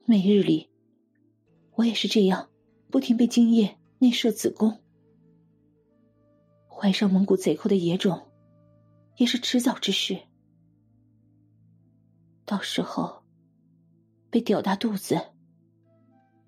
[0.06, 0.72] 每日里，
[1.76, 2.50] 我也是这样，
[2.90, 4.83] 不停被精液内射子宫。
[6.84, 8.30] 怀上蒙古贼寇的野种，
[9.16, 10.20] 也是迟早之事。
[12.44, 13.24] 到时候，
[14.30, 15.18] 被吊大肚子，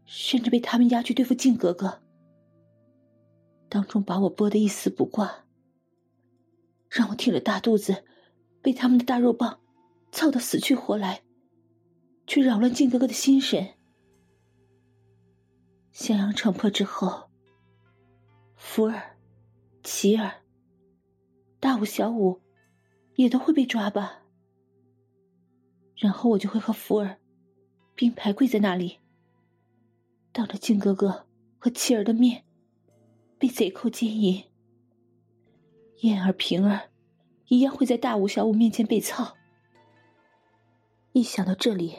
[0.04, 2.02] 甚至被他们押去对付靖格格，
[3.70, 5.46] 当众把我剥得一丝不挂，
[6.90, 8.04] 让我挺着大肚子，
[8.62, 9.62] 被他们的大肉棒
[10.12, 11.22] 操得死去活来。
[12.28, 13.76] 去扰乱靖哥哥的心神。
[15.94, 17.30] 襄阳城破之后，
[18.58, 19.15] 福儿、
[19.86, 20.42] 琪儿、
[21.60, 22.42] 大武、小武
[23.18, 24.24] 也都会被抓吧？
[25.96, 27.18] 然后我就会和福儿
[27.94, 28.98] 并排跪在那里，
[30.32, 31.28] 当着靖哥哥
[31.60, 32.44] 和琪儿的面
[33.38, 34.44] 被贼寇奸淫。
[36.00, 36.90] 燕儿、平儿
[37.50, 39.38] 一样会在大武、小武面前被操。
[41.12, 41.96] 一想到这里。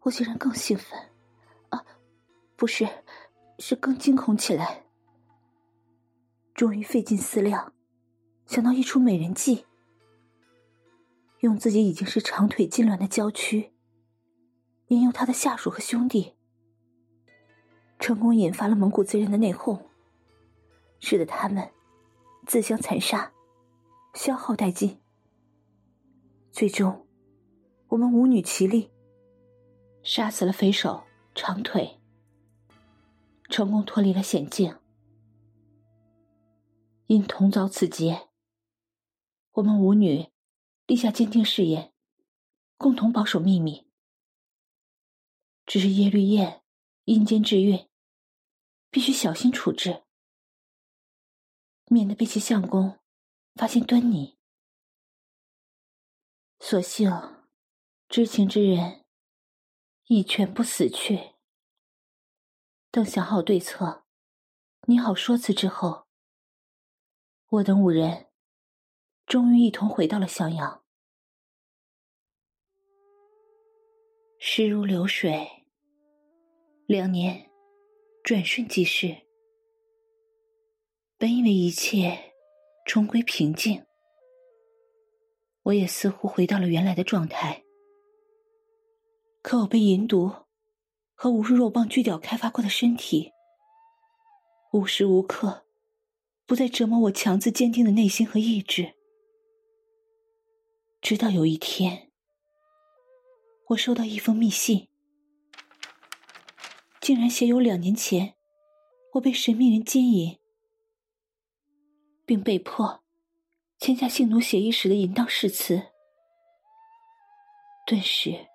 [0.00, 0.98] 我竟然更兴奋，
[1.68, 1.86] 啊，
[2.56, 2.88] 不是，
[3.60, 4.81] 是更惊恐起来。
[6.54, 7.72] 终于费尽思量，
[8.46, 9.64] 想到一出美人计，
[11.40, 13.72] 用自己已经是长腿痉挛的娇躯，
[14.88, 16.34] 引诱他的下属和兄弟，
[17.98, 19.80] 成功引发了蒙古贼人的内讧，
[21.00, 21.70] 使得他们
[22.46, 23.32] 自相残杀，
[24.14, 25.00] 消耗殆尽。
[26.50, 27.06] 最终，
[27.88, 28.90] 我们五女齐力。
[30.04, 32.00] 杀死了匪首长腿，
[33.48, 34.76] 成功脱离了险境。
[37.06, 38.28] 因同遭此劫，
[39.52, 40.30] 我们五女
[40.86, 41.92] 立下坚定誓言，
[42.76, 43.86] 共同保守秘密。
[45.66, 46.62] 只是耶律燕
[47.04, 47.88] 阴间之孕，
[48.90, 50.04] 必须小心处置，
[51.86, 52.98] 免得被其相公
[53.54, 54.38] 发现端倪。
[56.58, 57.10] 所幸
[58.08, 59.02] 知情之人。
[60.06, 61.36] 已全部死去。
[62.90, 64.04] 等想好对策，
[64.86, 66.06] 拟好说辞之后，
[67.52, 68.28] 我等五人
[69.26, 70.82] 终于一同回到了襄阳。
[74.38, 75.66] 时如流水，
[76.86, 77.50] 两年
[78.24, 79.14] 转瞬即逝。
[81.18, 82.32] 本以为一切
[82.86, 83.84] 重归平静，
[85.64, 87.62] 我也似乎回到了原来的状态。
[89.42, 90.32] 可我被淫毒
[91.12, 93.30] 和无数肉棒锯掉开发过的身体，
[94.72, 95.66] 无时无刻
[96.46, 98.94] 不再折磨我强自坚定的内心和意志。
[101.00, 102.12] 直到有一天，
[103.68, 104.88] 我收到一封密信，
[107.00, 108.34] 竟然写有两年前
[109.14, 110.38] 我被神秘人奸淫，
[112.24, 113.02] 并被迫
[113.78, 115.82] 签下性奴协议时的淫荡誓词，
[117.86, 118.48] 顿时。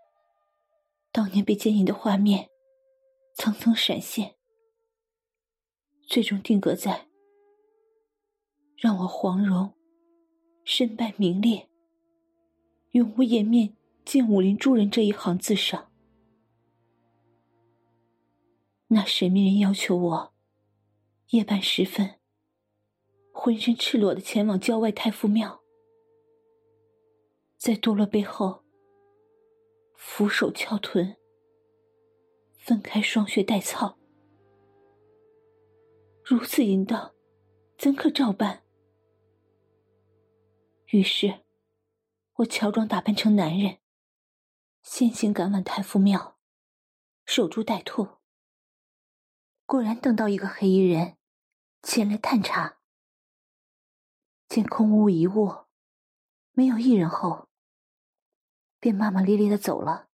[1.11, 2.47] 当年被奸淫的画面，
[3.33, 4.35] 层层闪现，
[6.07, 7.06] 最终定格在
[8.77, 9.73] 让我黄蓉
[10.63, 11.67] 身败名裂、
[12.91, 15.91] 永无颜面见武林诸人这一行字上。
[18.89, 20.33] 那神秘人要求我
[21.31, 22.19] 夜半时分，
[23.33, 25.61] 浑身赤裸的前往郊外太傅庙，
[27.57, 28.63] 在堕落背后。
[29.99, 31.17] 俯首翘臀，
[32.55, 33.97] 分开双穴带操，
[36.23, 37.13] 如此淫荡，
[37.79, 38.63] 怎可照办？
[40.91, 41.43] 于是，
[42.35, 43.79] 我乔装打扮成男人，
[44.83, 46.39] 先行赶往太傅庙，
[47.25, 48.19] 守株待兔。
[49.65, 51.17] 果然等到一个黑衣人
[51.83, 52.77] 前来探查，
[54.47, 55.65] 见空无一物，
[56.53, 57.49] 没有一人后。
[58.79, 60.07] 便骂骂咧咧的走了。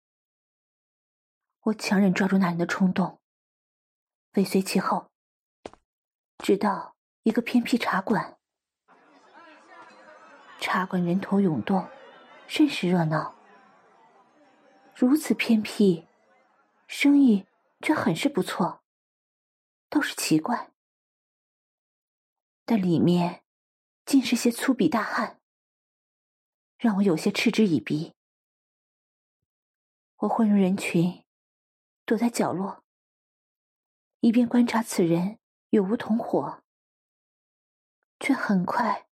[1.66, 3.22] 我强忍抓住那人的冲动，
[4.36, 5.12] 尾随其后，
[6.40, 8.40] 直到一个偏僻茶馆。
[10.66, 11.90] 茶馆人头涌动，
[12.48, 13.36] 甚是热闹。
[14.96, 16.08] 如此偏僻，
[16.88, 17.46] 生意
[17.82, 18.82] 却很是不错，
[19.90, 20.72] 倒是奇怪。
[22.64, 23.44] 但里面
[24.06, 25.42] 尽是些粗鄙大汉，
[26.78, 28.16] 让我有些嗤之以鼻。
[30.20, 31.26] 我混入人群，
[32.06, 32.86] 躲在角落，
[34.22, 35.40] 一边观察此人
[35.72, 36.64] 有无同伙，
[38.18, 39.10] 却很快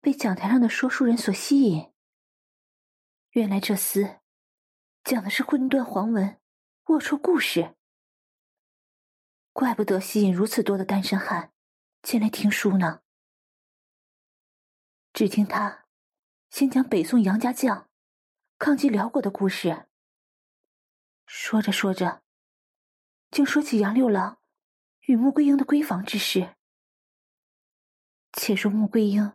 [0.00, 1.92] 被讲台上的说书人所吸引。
[3.30, 4.20] 原来这厮
[5.04, 6.40] 讲的是荤断黄文、
[6.84, 7.76] 龌龊故事，
[9.52, 11.52] 怪不得吸引如此多的单身汉
[12.02, 13.02] 前来听书呢。
[15.12, 15.86] 只听他
[16.48, 17.90] 先讲北宋杨家将
[18.58, 19.86] 抗击辽国的故事，
[21.26, 22.22] 说着说着，
[23.30, 24.40] 竟说起杨六郎
[25.02, 26.56] 与穆桂英的闺房之事。
[28.32, 29.34] 且说穆桂英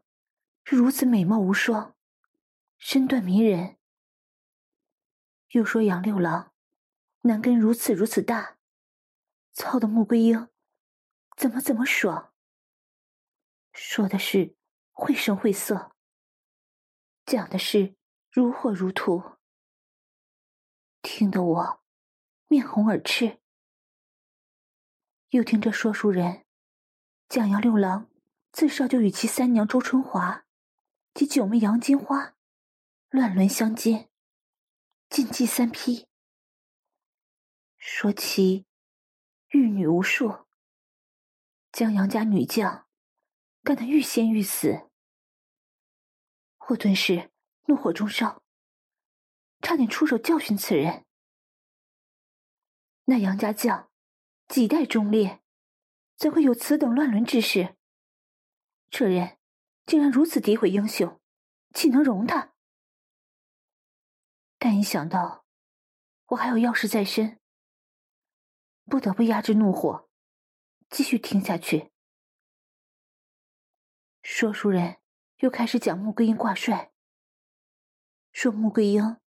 [0.67, 1.95] 是如此美貌无双，
[2.79, 3.77] 身段迷人。
[5.49, 6.53] 又说杨六郎
[7.21, 8.57] 男根如此如此大，
[9.53, 10.49] 操的穆桂英
[11.37, 12.33] 怎么怎么爽。
[13.71, 14.55] 说的是
[14.91, 15.95] 绘声绘色，
[17.27, 17.95] 讲的是
[18.31, 19.37] 如火如荼，
[21.03, 21.83] 听得我
[22.47, 23.39] 面红耳赤。
[25.29, 26.43] 又听这说书人
[27.29, 28.09] 讲杨六郎
[28.51, 30.44] 自少就与其三娘周春华
[31.15, 32.35] 及九妹杨金花
[33.09, 34.09] 乱伦相奸。
[35.07, 36.07] 禁忌三批，
[37.77, 38.65] 说其
[39.49, 40.45] 玉女无数，
[41.71, 42.85] 将杨家女将
[43.63, 44.89] 干得欲仙欲死。
[46.67, 47.31] 我顿时
[47.67, 48.43] 怒火中烧，
[49.61, 51.05] 差点出手教训此人。
[53.05, 53.89] 那杨家将
[54.49, 55.41] 几代忠烈，
[56.17, 57.77] 怎会有此等乱伦之事？
[58.89, 59.37] 这人
[59.85, 61.19] 竟然如此诋毁英雄，
[61.73, 62.53] 岂能容他？
[64.57, 65.45] 但一想到
[66.27, 67.39] 我还有要事在身，
[68.85, 70.09] 不得不压制怒火，
[70.89, 71.91] 继续听下去。
[74.23, 74.97] 说书人
[75.37, 76.91] 又开始讲穆桂英挂帅，
[78.31, 79.17] 说穆桂英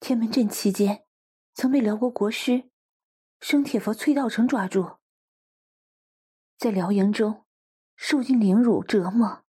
[0.00, 1.04] 天门阵期间
[1.52, 2.70] 曾被辽国国师
[3.40, 4.98] 生铁佛崔道成抓住，
[6.56, 7.44] 在辽营中
[7.94, 9.44] 受尽凌辱折磨，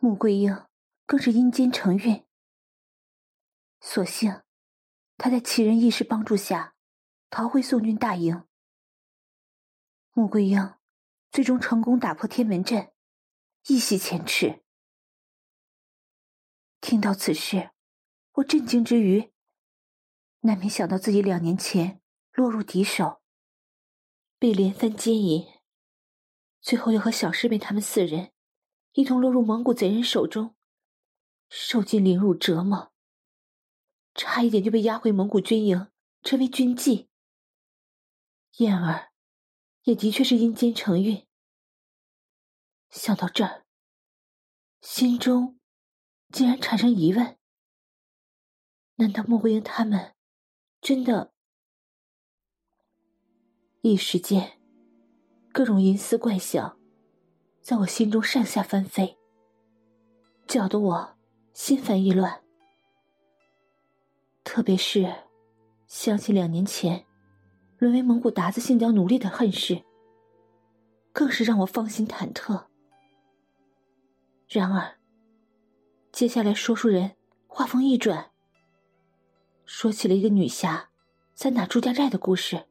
[0.00, 0.64] 穆桂英
[1.06, 2.24] 更是阴间承运。
[3.80, 4.42] 所幸，
[5.16, 6.76] 他在奇人异士帮助下
[7.30, 8.44] 逃回宋军大营。
[10.12, 10.76] 穆桂英
[11.32, 12.92] 最终成功打破天门阵，
[13.66, 14.62] 一洗前耻。
[16.80, 17.70] 听到此事，
[18.34, 19.32] 我震惊之余，
[20.40, 22.00] 难免想到自己两年前
[22.32, 23.20] 落入敌手，
[24.38, 25.44] 被连番奸淫，
[26.60, 28.32] 最后又和小师妹他们四人
[28.92, 30.54] 一同落入蒙古贼人手中，
[31.48, 32.92] 受尽凌辱折磨。
[34.14, 35.88] 差一点就被押回蒙古军营，
[36.22, 37.06] 成为军妓。
[38.56, 39.12] 燕儿
[39.84, 41.26] 也的确是阴间承运。
[42.90, 43.64] 想到这儿，
[44.80, 45.60] 心中
[46.30, 47.38] 竟然产生疑问：
[48.96, 50.14] 难道穆桂英他们
[50.80, 51.32] 真的？
[53.82, 54.58] 一时间，
[55.52, 56.77] 各种淫思怪想
[57.68, 59.18] 在我心中上下翻飞，
[60.46, 61.16] 搅得我
[61.52, 62.42] 心烦意乱。
[64.42, 65.14] 特别是
[65.86, 67.04] 想起两年前
[67.76, 69.84] 沦为蒙古韃子性交奴隶的恨事，
[71.12, 72.64] 更是让我芳心忐忑。
[74.48, 74.96] 然而，
[76.10, 77.16] 接下来说书人
[77.46, 78.30] 话锋一转，
[79.66, 80.88] 说起了一个女侠
[81.34, 82.64] 三打朱家寨的故事。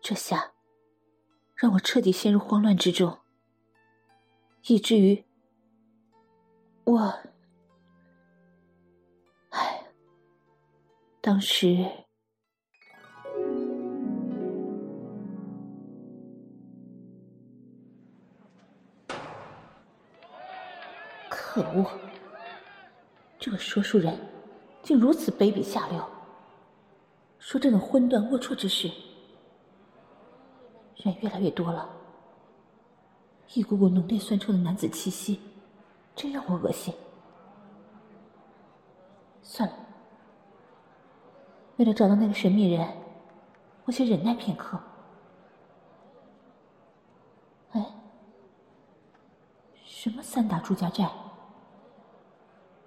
[0.00, 0.52] 这下
[1.56, 3.18] 让我彻底陷入慌乱之中，
[4.66, 5.24] 以至于
[6.84, 7.18] 我。
[9.48, 9.82] 哎
[11.22, 11.82] 当时，
[21.30, 21.90] 可恶！
[23.38, 24.14] 这个说书人
[24.82, 26.06] 竟如此卑鄙下流，
[27.38, 28.90] 说这种荤断龌龊之事。
[30.96, 31.88] 人越来越多了，
[33.54, 35.40] 一股股浓烈酸臭的男子气息，
[36.14, 36.94] 真让我恶心。
[39.42, 39.74] 算了。
[41.76, 42.88] 为了找到那个神秘人，
[43.84, 44.80] 我先忍耐片刻。
[47.72, 47.86] 哎，
[49.84, 51.10] 什么三打祝家寨？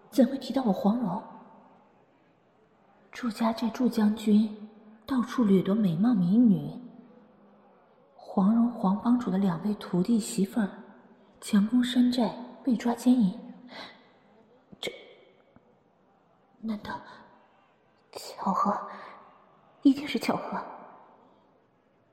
[0.10, 1.22] 怎会提到我黄蓉？
[3.12, 4.70] 祝家寨祝将军
[5.06, 6.72] 到处掠夺美貌美女，
[8.32, 10.70] 黄蓉黄帮主的两位徒弟媳妇儿
[11.42, 12.32] 强攻山寨
[12.64, 13.34] 被抓奸淫，
[14.80, 14.92] 这
[16.60, 17.02] 难道？
[18.12, 18.80] 巧合，
[19.82, 20.64] 一定是巧合。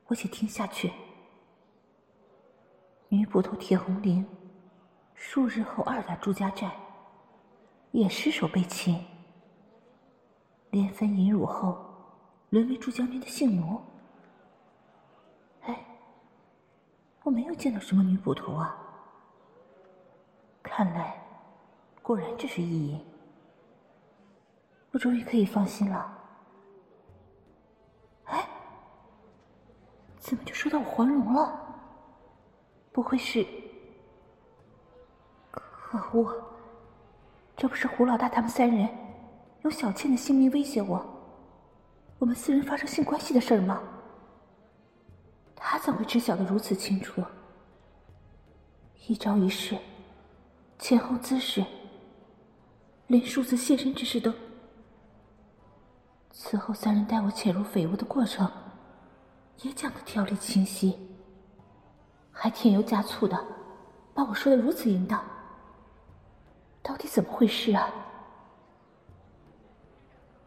[0.07, 0.91] 我且听下去。
[3.11, 4.25] 女捕头铁红綾
[5.15, 6.75] 数日后二打朱家寨，
[7.93, 9.05] 也失手被擒，
[10.71, 11.77] 连番淫辱后，
[12.49, 13.79] 沦为朱将军的性奴。
[15.63, 15.85] 哎，
[17.27, 18.79] 我没有见到什么女捕头啊。
[20.63, 21.21] 看来，
[22.01, 23.05] 果然只是意淫。
[24.93, 26.09] 我终于可以放心了。
[28.27, 28.49] 哎，
[30.21, 31.61] 怎么就说到我黄蓉了？
[32.93, 33.45] 不会是……
[35.51, 36.33] 可恶！
[37.57, 38.89] 这不是胡老大他们三人
[39.63, 41.05] 用小倩的性命威胁我，
[42.21, 43.83] 我们四人发生性关系的事儿吗？
[45.57, 47.25] 他怎会知晓的如此清楚？
[49.09, 49.77] 一招一式，
[50.79, 51.65] 前后姿势，
[53.07, 54.33] 连数次现身之事都……
[56.31, 58.51] 此后三人带我潜入匪屋的过程，
[59.63, 60.99] 也讲得条理清晰，
[62.31, 63.43] 还添油加醋的
[64.13, 65.25] 把我说得如此淫荡，
[66.83, 67.89] 到底怎么回事啊？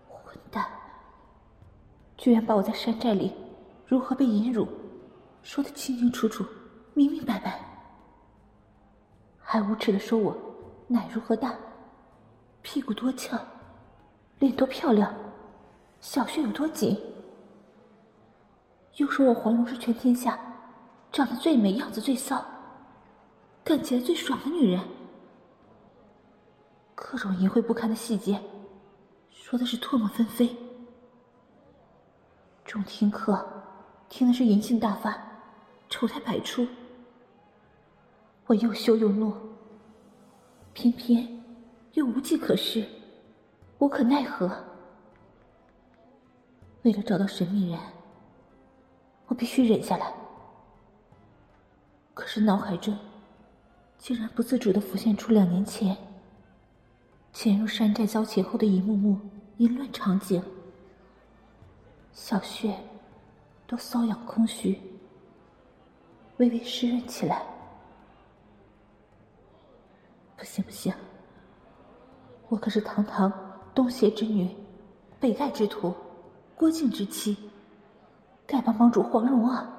[0.07, 0.67] 混蛋！
[2.17, 3.33] 居然把我在山寨里
[3.87, 4.67] 如何被淫辱，
[5.41, 6.45] 说的清清楚楚、
[6.93, 7.59] 明明白白，
[9.39, 10.35] 还无耻的说我
[10.87, 11.55] 奶如何大，
[12.61, 13.37] 屁股多翘，
[14.39, 15.13] 脸多漂亮，
[16.01, 16.99] 小穴有多紧，
[18.97, 20.37] 又说我黄蓉是全天下
[21.11, 22.43] 长得最美、样子最骚、
[23.63, 24.81] 干起来最爽的女人，
[26.93, 28.39] 各种淫秽不堪的细节，
[29.31, 30.55] 说的是唾沫纷飞。
[32.65, 33.43] 众听客
[34.09, 35.28] 听的是淫性大发。
[35.89, 36.67] 丑态百出，
[38.45, 39.33] 我又羞又怒，
[40.71, 41.27] 偏偏
[41.93, 42.85] 又无计可施，
[43.79, 44.49] 无可奈何。
[46.83, 47.79] 为了找到神秘人，
[49.27, 50.13] 我必须忍下来。
[52.13, 52.95] 可是脑海中
[53.97, 55.97] 竟然不自主的浮现出两年前
[57.33, 59.19] 潜入山寨遭劫后的一幕幕
[59.57, 60.41] 淫乱场景，
[62.13, 62.77] 小穴
[63.65, 64.79] 都瘙痒空虚。
[66.39, 67.41] 微微湿润起来。
[70.35, 70.93] 不行不行，
[72.47, 73.31] 我可是堂堂
[73.75, 74.55] 东邪之女，
[75.19, 75.93] 北丐之徒，
[76.55, 77.49] 郭靖之妻，
[78.47, 79.69] 丐帮帮主黄蓉啊！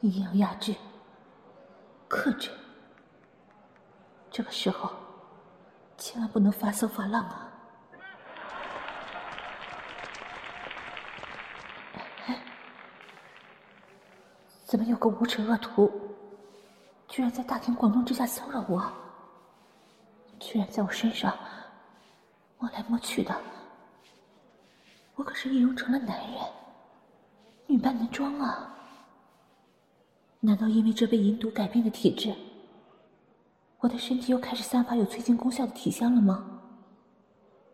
[0.00, 0.74] 一定要压制、
[2.08, 2.50] 克制。
[4.30, 4.90] 这个时候，
[5.96, 7.51] 千万不能发骚发浪啊！
[14.72, 15.92] 怎么有个无耻恶徒，
[17.06, 18.82] 居然在大庭广众之下骚扰我？
[20.40, 21.36] 居然在我身上
[22.58, 23.38] 摸来摸去的，
[25.14, 26.40] 我可是易容成了男人，
[27.66, 28.74] 女扮男装啊！
[30.40, 32.34] 难道因为这被淫毒改变的体质，
[33.80, 36.46] 我的身体又开始散发有催情功效的体香了吗？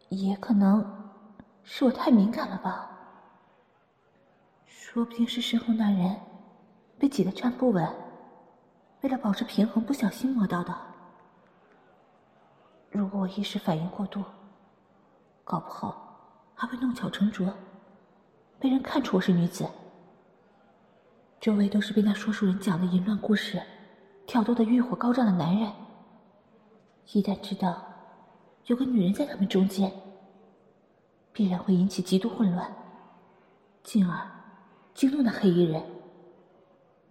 [0.09, 0.85] 也可能
[1.63, 2.91] 是我太敏感了吧？
[4.67, 6.17] 说不定是身后那人。
[6.99, 7.89] 被挤得站不稳，
[9.03, 10.75] 为了保持平衡，不小心摸到的。
[12.91, 14.25] 如果我一时反应过度，
[15.45, 17.55] 搞不好还会弄巧成拙，
[18.59, 19.69] 被人看出我是女子。
[21.41, 23.63] 周围都是被那说书人讲的淫乱故事
[24.27, 25.71] 挑逗的欲火高涨的男人，
[27.13, 27.81] 一旦知道
[28.67, 29.93] 有个女人在他们中间，
[31.33, 32.75] 必然会引起极度混乱，
[33.85, 34.29] 进而
[34.95, 35.81] 惊动那黑衣人。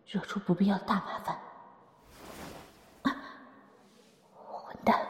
[0.07, 1.37] 惹出不必要的大麻烦！
[3.03, 3.13] 啊，
[4.33, 5.05] 混蛋，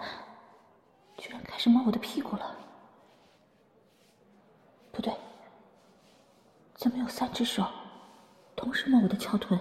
[1.18, 2.56] 居然开始摸我的屁股了！
[4.91, 5.16] 不对，
[6.74, 7.64] 怎么有三只手
[8.56, 9.60] 同时摸我的翘臀？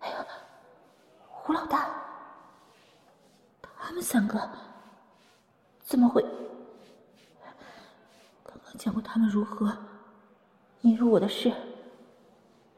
[0.00, 0.26] 哎呀，
[1.28, 1.88] 胡老大，
[3.78, 4.50] 他们三个
[5.84, 6.20] 怎么会？
[8.42, 9.72] 刚刚讲过他们如何
[10.80, 11.54] 引入我的事。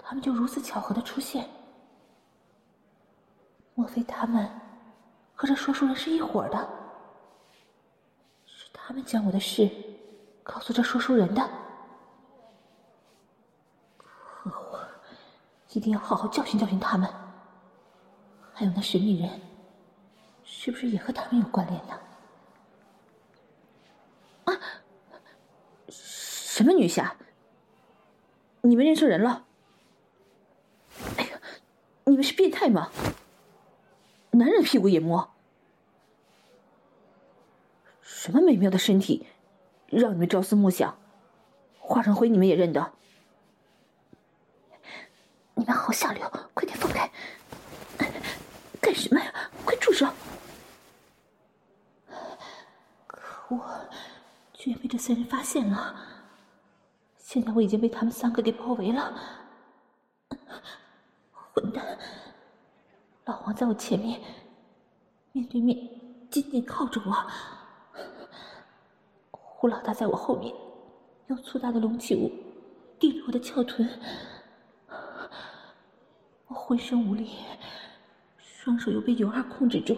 [0.07, 1.49] 他们就如此巧合的出现，
[3.75, 4.49] 莫非他们
[5.35, 6.69] 和这说书人是一伙的？
[8.45, 9.69] 是他们将我的事
[10.43, 11.43] 告诉这说书人的？
[13.97, 14.87] 可恶，
[15.71, 17.11] 一定要好好教训教训他们！
[18.53, 19.41] 还有那神秘人，
[20.45, 21.99] 是不是也和他们有关联呢？
[24.45, 24.53] 啊！
[25.89, 27.17] 什么女侠？
[28.61, 29.47] 你们认错人了。
[32.05, 32.91] 你们是变态吗？
[34.31, 35.31] 男人屁股也摸？
[38.03, 39.27] 什么美妙的身体，
[39.87, 40.97] 让你们朝思暮想？
[41.79, 42.93] 化成灰你们也认得？
[45.55, 46.29] 你们好下流！
[46.53, 47.11] 快点放开！
[48.81, 49.51] 干什么呀？
[49.65, 50.07] 快住手！
[53.07, 53.89] 可恶！
[54.53, 55.95] 居然被这三人发现了！
[57.19, 59.15] 现在我已经被他们三个给包围了。
[61.55, 61.97] 混蛋！
[63.27, 64.21] 老王在我前面，
[65.31, 65.89] 面对面，
[66.29, 67.31] 紧紧靠着我。
[69.31, 70.53] 胡老大在我后面，
[71.29, 72.29] 用粗大的隆起物
[72.99, 73.89] 顶着我的翘臀。
[76.49, 77.31] 我浑身无力，
[78.37, 79.97] 双手又被尤二控制住。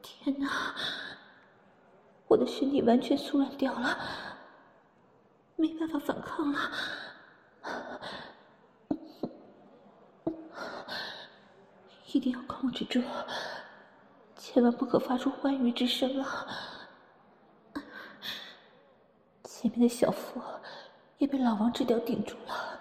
[0.00, 0.48] 天哪！
[2.28, 3.98] 我的身体完全酥软掉了，
[5.56, 6.58] 没办法反抗了。
[12.12, 13.02] 一定要控制住，
[14.36, 16.46] 千万不可发出欢愉之声啊！
[19.44, 20.40] 前面的小腹
[21.18, 22.80] 也被老王这条顶住了，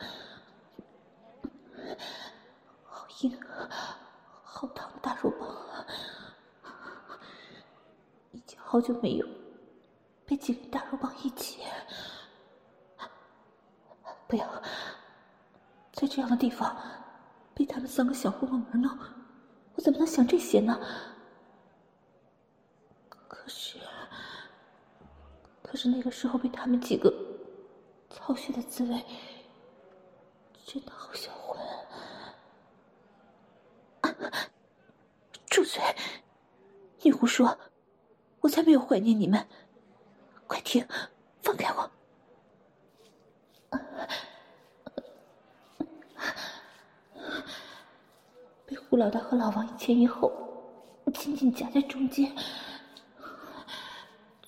[2.86, 3.38] 好硬，
[4.44, 5.56] 好烫的大肉棒！
[8.32, 9.28] 已经好久没有。
[10.26, 11.64] 被几根大肉棒一起，
[14.28, 14.46] 不要
[15.94, 16.76] 在这样的地方
[17.54, 18.98] 被他们三个小混混玩弄，
[19.76, 20.80] 我怎么能想这些呢？
[23.28, 23.80] 可是，
[25.64, 27.14] 可是那个时候被他们几个
[28.10, 29.04] 操心的滋味，
[30.66, 31.58] 真的好销魂。
[35.50, 35.82] 住嘴！
[37.02, 37.58] 你胡说，
[38.42, 39.48] 我才没有怀念你们。
[40.46, 40.86] 快停！
[41.42, 41.90] 放开我！
[48.66, 50.32] 被胡老大和老王一前一后
[51.14, 52.30] 紧紧夹在中间，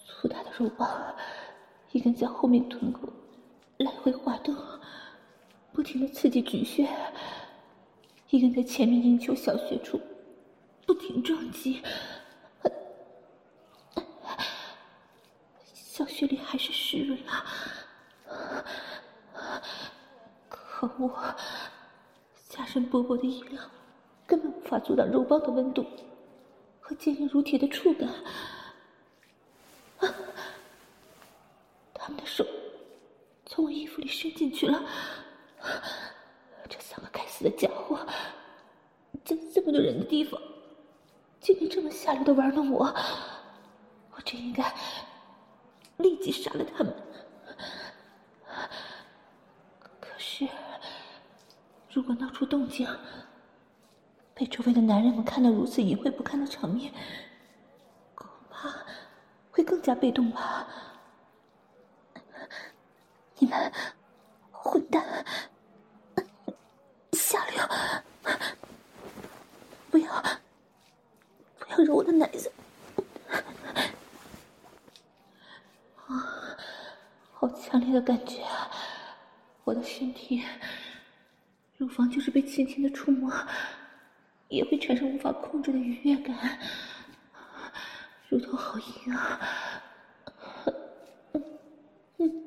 [0.06, 1.16] 粗大的肉棒
[1.92, 3.12] 一根在后面臀部
[3.78, 4.54] 来回滑动，
[5.72, 6.86] 不停的刺激菊穴；
[8.30, 10.00] 一根在前面阴丘小穴处
[10.86, 11.82] 不停撞击。
[15.74, 17.46] 小穴里还是湿润了！
[20.80, 21.36] 可恶，
[22.48, 23.62] 下身薄薄的衣料
[24.26, 25.86] 根本无法阻挡肉棒的温度
[26.80, 28.08] 和坚硬如铁的触感。
[30.00, 30.08] 啊！
[31.94, 32.46] 他们的手
[33.46, 34.82] 从我衣服里伸进去了。
[36.70, 38.00] 这三个该死的家伙，
[39.26, 40.42] 在这么多人的地方，
[41.42, 42.86] 竟然这么下流的玩弄我！
[44.16, 44.74] 我真应该。
[45.98, 46.96] 立即杀了他们！
[50.00, 50.48] 可是，
[51.92, 52.88] 如果闹出动静，
[54.36, 56.94] 被周围的男人们看到如此淫秽不堪的场面，
[58.14, 58.70] 恐怕
[59.52, 60.68] 会更加被动吧？
[63.40, 63.74] 你们
[64.52, 65.26] 混蛋，
[67.14, 67.64] 下流！
[69.90, 70.24] 不要，
[71.58, 72.52] 不要揉我的奶子！
[77.34, 78.70] 好强烈的感觉啊！
[79.64, 80.44] 我的身体，
[81.80, 83.32] 乳房就是被轻轻的触摸，
[84.50, 86.60] 也会产生无法控制的愉悦感。
[88.28, 89.40] 乳头好硬啊！
[92.18, 92.44] 嗯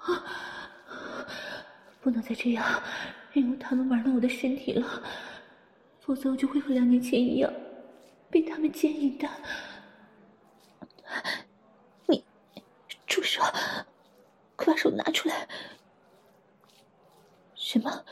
[0.00, 0.24] 啊，
[2.00, 2.82] 不能再这样
[3.32, 5.00] 任由他们玩弄我的身体了，
[6.00, 7.52] 否则我就会和两年前一样，
[8.30, 9.28] 被他们奸淫的。
[12.06, 12.24] 你
[13.06, 13.40] 住手！
[14.56, 15.48] 快把手拿出来！
[17.54, 18.04] 什么？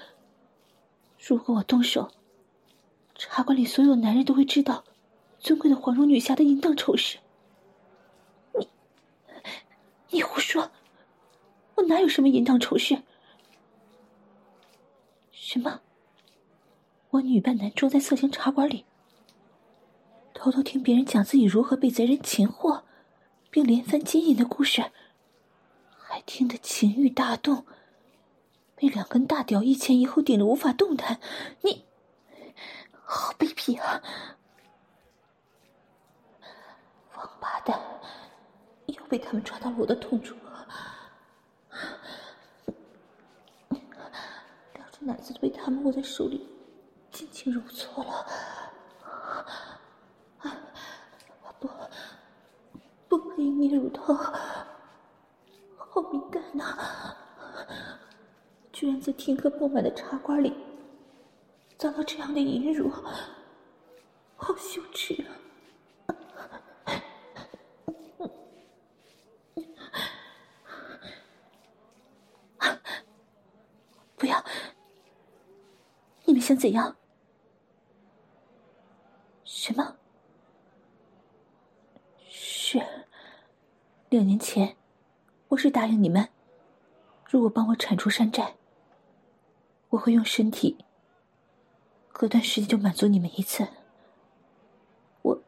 [1.31, 2.11] 如果我动手，
[3.15, 4.83] 茶馆里所有男人都会知道
[5.39, 7.19] 尊贵的黄蓉女侠的淫荡丑事。
[8.59, 8.69] 你，
[10.11, 10.73] 你胡说！
[11.77, 13.05] 我哪有什么淫荡丑事？
[15.31, 15.83] 什么？
[17.11, 18.85] 我女扮男装在色情茶馆里，
[20.35, 22.83] 偷偷听别人讲自己如何被贼人擒获，
[23.53, 24.91] 并连番奸淫的故事。
[25.97, 27.65] 还听得情欲大动，
[28.81, 31.21] 被两根大屌一前一后顶得无法动弹，
[31.61, 31.85] 你
[33.05, 34.03] 好卑鄙啊！
[37.15, 37.79] 王八蛋，
[38.87, 40.35] 又被他们抓到了我的痛处，
[43.69, 46.49] 两只奶子都被他们握在手里，
[47.13, 48.27] 尽情揉搓了。
[51.61, 51.69] 不，
[53.11, 54.15] 不可以捏乳头。
[55.77, 57.15] 好敏感呐、
[58.81, 60.55] 居然在听课爆满的茶馆里
[61.77, 62.91] 遭到这样的淫辱，
[64.39, 65.23] 好羞耻
[66.07, 66.17] 啊！
[74.17, 74.43] 不要！
[76.25, 76.97] 你们想怎样？
[79.45, 79.99] 什么？
[82.31, 82.83] 是
[84.09, 84.75] 两年前。
[85.49, 86.31] 我是答应你们，
[87.29, 88.57] 如果帮我铲除山寨，
[89.91, 90.85] 我会用身体
[92.13, 93.69] 隔段时间就满足你们一次。
[95.23, 95.43] 我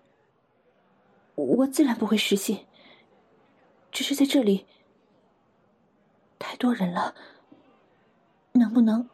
[1.35, 2.67] 我自然不会失信，
[3.91, 4.67] 只是在这里
[6.39, 7.15] 太多人了，
[8.53, 9.09] 能不能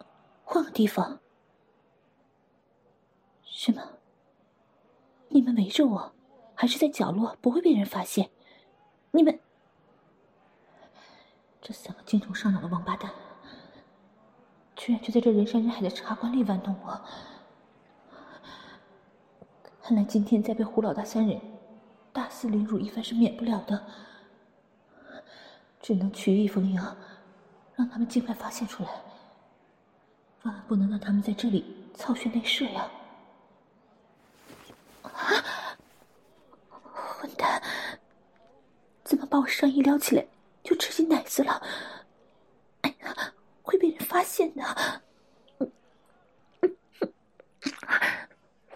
[0.44, 1.20] 换个地方？
[3.44, 3.98] 什么？
[5.28, 6.14] 你们围着我，
[6.54, 8.30] 还是在角落不会被人发现？
[9.10, 9.38] 你们
[11.60, 13.12] 这三个精虫上脑的王八蛋，
[14.78, 17.00] 居然就在这人山人海的茶馆里玩弄我！
[19.82, 21.40] 看来今天再被胡老大三人
[22.12, 23.84] 大肆凌辱一番是免不了的，
[25.82, 26.80] 只能曲意逢迎，
[27.74, 28.90] 让他们尽快发现出来，
[30.44, 32.88] 万万不能让他们在这里操学内射呀！
[35.02, 35.10] 啊
[37.18, 37.60] 混蛋！
[39.02, 40.24] 怎么把我上衣撩起来
[40.62, 41.60] 就吃进奶子了？
[43.68, 44.62] 会被人发现的！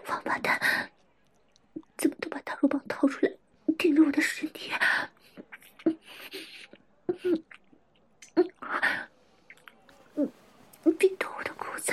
[0.07, 0.61] 王八蛋，
[1.97, 3.31] 怎么都把大肉棒掏出来
[3.75, 4.71] 顶着我的身体？
[5.85, 5.97] 嗯
[7.15, 7.43] 嗯
[10.15, 10.31] 嗯
[10.83, 11.91] 嗯，别动我的裤子！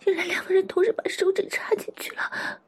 [0.00, 2.60] 竟然两个人同时把手指插进去了，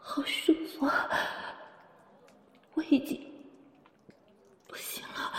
[0.00, 1.10] 好舒服啊！
[2.74, 3.20] 我已经
[4.68, 5.32] 不行了，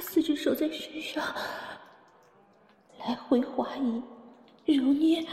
[0.00, 1.34] 四只手在身上
[3.00, 4.00] 来回滑移、
[4.72, 5.26] 揉捏，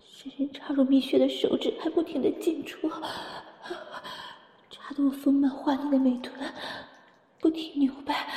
[0.00, 0.50] 深深
[1.04, 2.90] 血的手指还不停的进出。
[4.70, 6.34] 插得我丰满华丽的美臀
[7.40, 8.28] 不停扭摆，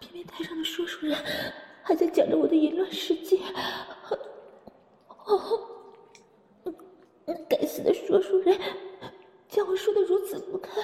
[0.00, 1.16] 偏偏台上的说书人
[1.82, 3.40] 还在讲着我的淫乱事迹。
[5.26, 5.60] 哦，
[7.48, 8.58] 该死的说书人，
[9.48, 10.74] 将我说得如此不堪。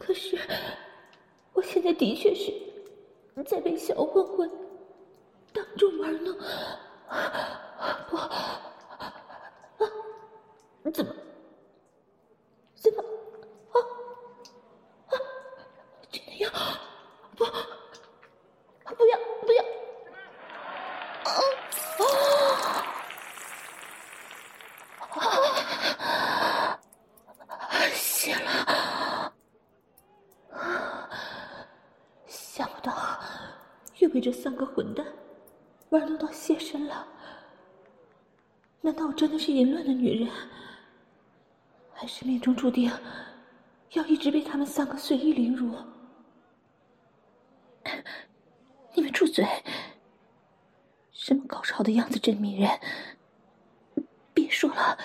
[0.00, 0.36] 可是，
[1.52, 2.52] 我现在的确是
[3.46, 4.50] 在被小混混。
[5.52, 6.32] 当众玩弄，
[8.08, 8.16] 不，
[10.92, 11.12] 怎么，
[12.76, 13.02] 怎么，
[13.72, 13.76] 啊，
[15.08, 15.12] 啊，
[16.08, 16.48] 真的要，
[17.34, 17.44] 不，
[18.94, 19.64] 不要，不要，
[21.24, 21.28] 啊，
[25.16, 25.18] 啊，
[27.48, 27.58] 啊，
[27.92, 29.32] 谢了，
[32.28, 33.18] 想不到
[33.98, 35.04] 又被这三个混蛋。
[35.90, 37.04] 玩弄到泄身了？
[38.80, 40.30] 难道我真的是淫乱的女人，
[41.92, 42.90] 还是命中注定
[43.90, 45.76] 要一直被他们三个随意凌辱？
[48.94, 49.46] 你们住嘴！
[51.12, 52.70] 什么高潮的样子真迷人？
[54.32, 54.96] 别说了，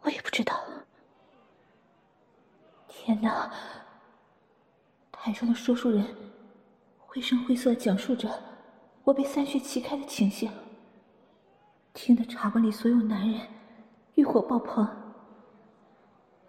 [0.00, 0.64] 我也不知道。
[2.88, 3.52] 天哪！
[5.12, 6.02] 台上的说书人
[6.96, 8.42] 绘声绘色讲述着。
[9.04, 10.50] 我被三穴齐开的情形，
[11.94, 13.40] 听得茶馆里所有男人
[14.14, 14.86] 欲火爆棚，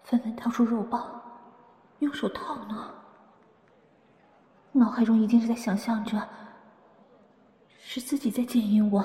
[0.02, 1.20] 纷纷掏出肉棒，
[1.98, 2.76] 用手套弄。
[4.72, 6.28] 脑海中一定是在想象着，
[7.78, 9.04] 是自己在奸淫我，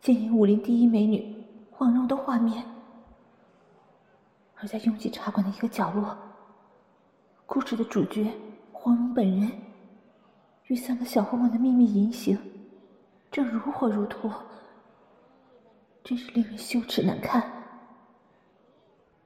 [0.00, 2.64] 奸淫武林第一美女黄蓉的画面。
[4.56, 6.16] 而在拥挤茶馆的一个角落，
[7.46, 8.32] 故事的主角
[8.72, 9.50] 黄蓉本人。
[10.66, 12.38] 与三个小混混的秘密淫行，
[13.30, 14.30] 正如火如荼，
[16.08, 17.52] 真是令人羞耻难看。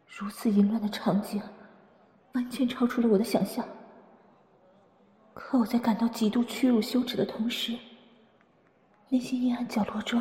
[0.08, 1.40] 如此淫乱的场景，
[2.32, 3.64] 完全超出了我的想象。
[5.32, 7.78] 可我在感到极度屈辱羞耻的同时，
[9.10, 10.20] 内心阴暗角落中，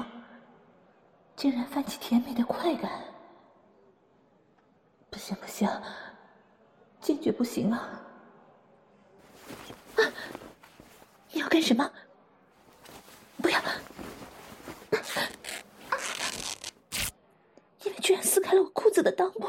[1.35, 2.91] 竟然泛起甜美的快感。
[5.09, 5.67] 不行不行，
[6.99, 8.03] 坚决不行啊！
[9.95, 10.01] 啊！
[11.31, 11.91] 你要干什么？
[13.41, 13.59] 不要！
[17.83, 19.47] 你们居然撕开了我裤子的裆部！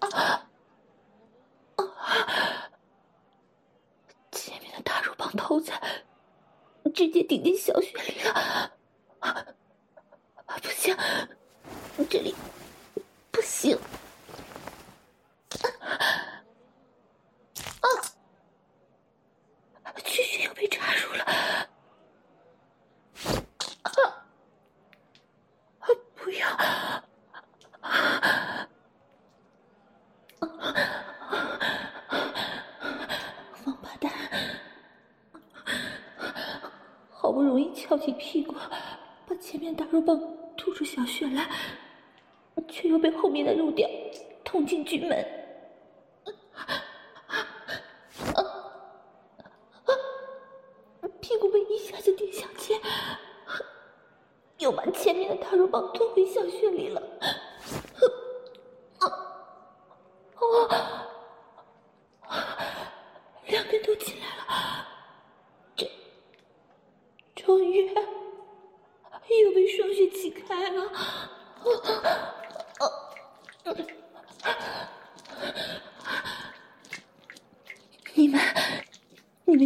[0.00, 0.48] 啊！
[1.76, 2.70] 啊！
[4.32, 5.72] 前面的大肉棒头子
[6.92, 8.72] 直接顶进小穴里了！
[9.20, 9.46] 啊！
[10.60, 10.96] 不行，
[12.10, 12.34] 这里
[13.30, 13.78] 不行！
[17.80, 17.88] 啊！
[37.96, 38.54] 起屁股，
[39.26, 40.20] 把前面大肉棒
[40.56, 41.48] 吐出小血来，
[42.66, 43.88] 却又被后面的肉屌
[44.42, 45.24] 捅进菊门，
[51.20, 52.76] 屁股被一下子顶向前，
[54.58, 57.00] 又把前面的大肉棒拖回小穴里了。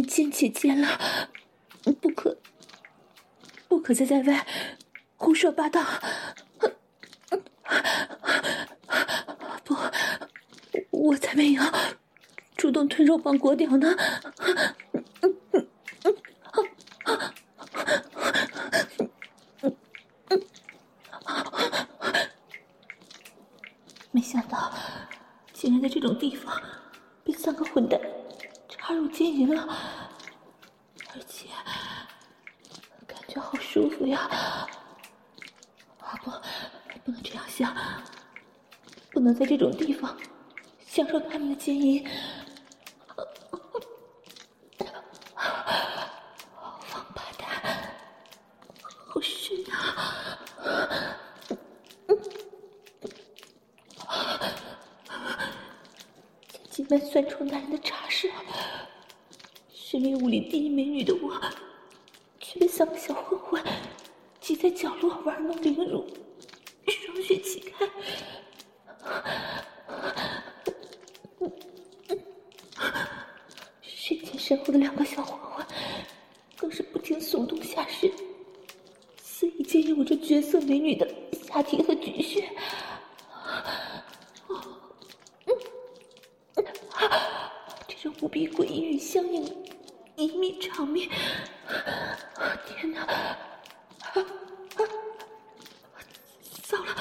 [0.07, 0.99] 奸且奸了，
[2.01, 2.35] 不可，
[3.67, 4.45] 不我在在外
[5.17, 5.83] 胡说八道。
[9.63, 9.75] 不，
[10.91, 11.63] 我才没有
[12.55, 13.87] 主动吞肉棒裹屌呢。
[24.11, 24.71] 没想到，
[25.51, 26.61] 竟然在这种地方
[27.23, 27.99] 被三个混蛋
[28.67, 29.67] 插入奸淫了。
[31.11, 31.47] 而且
[33.07, 34.19] 感觉好舒服呀！
[35.99, 36.29] 啊不，
[37.03, 37.75] 不能这样想，
[39.11, 40.15] 不能在这种地方
[40.85, 42.07] 享受他们的奸淫。
[46.91, 47.95] 王八蛋，
[49.07, 51.17] 好深啊！
[56.47, 58.31] 在挤满酸臭男人的茶室。
[59.71, 61.41] 身为武林第一美女的我，
[62.97, 63.63] 小混混
[64.39, 66.05] 挤在角落玩弄凌辱，
[66.87, 67.85] 双穴齐开。
[73.81, 75.65] 身前，身后的两个小混混
[76.57, 78.11] 更是不停耸动下身，
[79.21, 81.07] 肆意奸淫我这绝色美女的
[81.47, 82.49] 下体和菊穴。
[87.87, 89.45] 这种无比诡异与相应。
[90.15, 91.09] 一米长面，
[92.79, 93.01] 天哪！
[93.01, 93.35] 啊
[94.15, 94.79] 啊！
[96.63, 96.95] 糟了，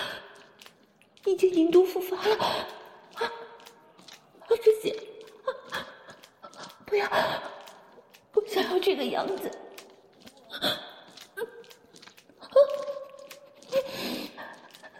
[1.24, 2.36] 已经银毒复发了！
[3.14, 3.30] 啊啊！
[4.60, 5.00] 这些，
[6.84, 7.08] 不要，
[8.32, 9.48] 不想要这个样子。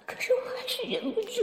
[0.06, 1.42] 可是我还是忍不住。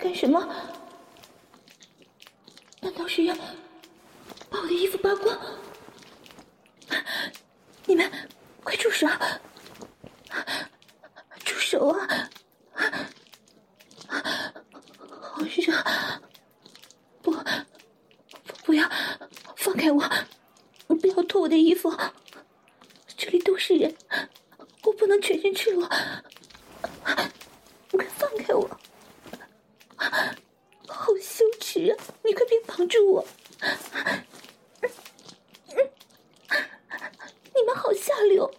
[0.00, 0.40] 干什么？
[2.80, 3.36] 难道是要
[4.50, 5.38] 把我的衣服扒光？
[7.84, 8.10] 你们
[8.64, 9.06] 快住手！
[11.44, 12.28] 住手啊！
[15.20, 15.72] 好热！
[17.22, 17.32] 不，
[18.64, 18.90] 不要
[19.56, 20.02] 放开我！
[20.88, 21.96] 不要脱我的衣服！
[23.16, 23.94] 这里都是人，
[24.82, 25.86] 我不能全身赤裸。
[27.92, 28.68] 快放开我！
[30.88, 31.96] 好羞耻啊！
[32.24, 33.26] 你快别绑住我！
[37.54, 38.52] 你们好下流！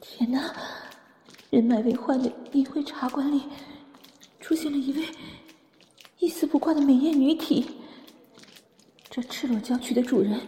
[0.00, 0.54] 天哪！
[1.50, 3.44] 人满为患的淫秽茶馆里，
[4.38, 5.06] 出现了一位
[6.18, 7.64] 一丝不挂的美艳女体。
[9.08, 10.38] 这赤裸娇躯的主人，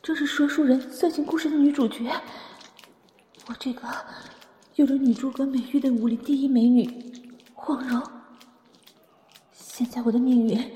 [0.00, 2.08] 正是说书人色情故事的女主角。
[3.48, 3.88] 我这个
[4.76, 6.88] 有着女诸葛美誉的武林第一美女，
[7.54, 8.00] 黄蓉。
[9.52, 10.72] 现在我的命运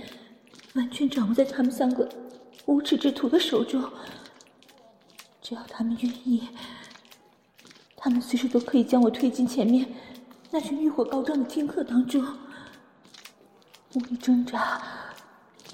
[0.74, 2.08] 完全掌握在他们三个
[2.64, 3.88] 无耻之徒的手中。
[5.40, 6.42] 只要他们愿意，
[8.06, 9.84] 他们随时都可以将我推进前面
[10.52, 12.24] 那群欲火高涨的听客当中。
[13.94, 14.80] 无力挣扎、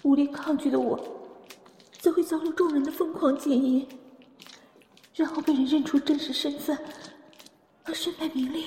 [0.03, 0.99] 无力抗拒的我，
[2.01, 3.87] 则会遭受众人的疯狂奸淫，
[5.15, 6.79] 然后被人认出真实身份，
[7.85, 8.65] 而身败名裂。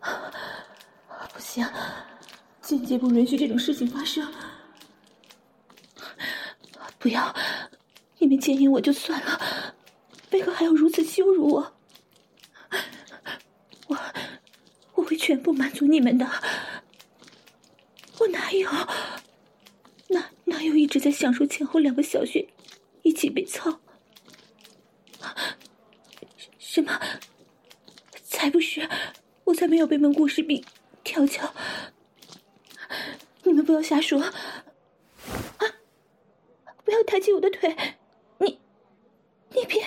[0.00, 1.64] 不行！
[2.60, 4.28] 简洁不允许这种事情发生！
[6.98, 7.32] 不要，
[8.18, 9.40] 你们奸淫我就算了，
[10.32, 11.64] 为何还要如此羞辱？
[13.86, 13.96] 我
[14.94, 16.26] 我会全部满足你们的。
[18.18, 18.66] 我哪有？
[20.08, 22.48] 哪哪有一直在享受前后两个小穴
[23.02, 23.78] 一起被操？
[26.58, 26.98] 什么？
[28.24, 28.88] 才不是！
[29.44, 30.64] 我才没有被蒙古士兵
[31.04, 31.52] 调教。
[33.42, 34.32] 你们不要瞎说，啊！
[36.86, 37.76] 不要抬起我的腿，
[38.38, 38.58] 你，
[39.50, 39.86] 你别，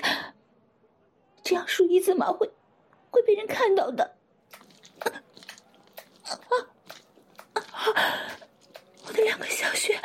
[1.44, 2.48] 这样数一字马会
[3.10, 4.21] 会被人看到的。
[6.32, 6.40] 啊
[7.54, 7.62] 啊！
[9.06, 10.00] 我的两个小穴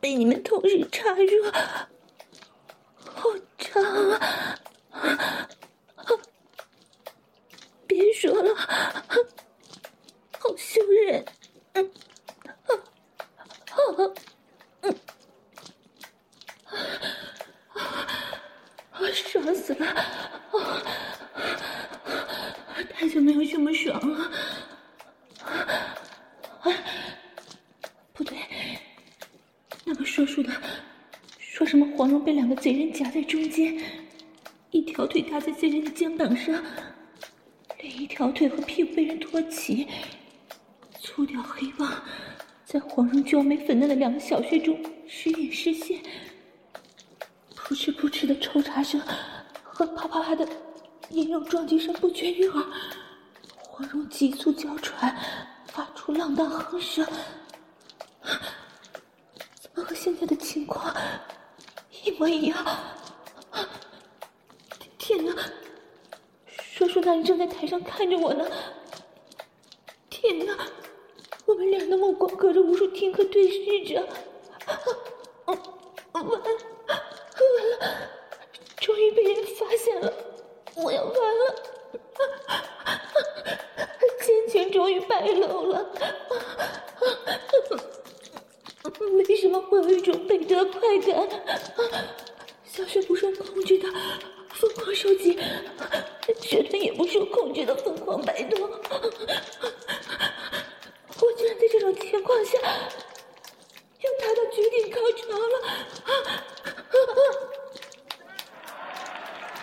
[0.00, 1.52] 被你们同时插入，
[2.96, 4.38] 好长啊！
[7.86, 8.54] 别说了，
[10.38, 11.24] 好羞人。
[11.74, 11.92] 嗯，
[12.66, 12.74] 啊
[13.76, 13.78] 啊
[14.80, 14.94] 嗯，
[18.92, 19.86] 啊，爽死了！
[19.86, 20.02] 啊，
[22.94, 24.30] 太久没有这么爽了。
[25.44, 26.72] 啊，
[28.12, 28.38] 不对，
[29.84, 30.50] 那个说书的
[31.38, 33.80] 说什么黄蓉被两个贼人夹在中间，
[34.72, 36.60] 一条腿搭在贼人的肩膀上，
[37.80, 39.86] 另一条腿和屁股被人托起。
[40.98, 42.02] 粗掉黑棒，
[42.64, 44.76] 在黄蓉娇美粉嫩的两个小穴中
[45.06, 46.00] 时隐时现，
[47.54, 49.00] 扑哧扑哧的抽插声
[49.62, 50.44] 和啪啪啪的
[51.08, 52.66] 阴肉撞击声不绝于耳。
[53.60, 55.16] 黄蓉急促娇喘，
[55.68, 57.06] 发出浪荡哼声，
[59.54, 60.92] 怎么和现在的情况
[62.04, 62.56] 一模一样？
[64.98, 65.34] 天哪！
[66.46, 68.44] 说书那人正在台上看着我呢。
[70.10, 70.56] 天哪！
[71.44, 74.00] 我们俩的目光隔着无数天河对视着，
[75.44, 75.62] 完了，
[76.12, 76.40] 完了，
[78.78, 80.12] 终于被人发现了，
[80.76, 81.54] 我要完了，
[84.20, 85.84] 奸情终于败露了，
[89.28, 91.28] 为什么会有一种倍得快感？
[92.64, 93.88] 小雪不受控制的
[94.54, 95.38] 疯狂收紧，
[96.40, 98.60] 血团也不受控制的疯狂摆动。
[101.20, 102.58] 我居然在这种情况下，
[104.00, 105.54] 又达到绝顶高潮了！
[106.04, 106.96] 啊啊啊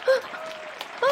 [0.06, 0.14] 啊
[1.02, 1.04] 啊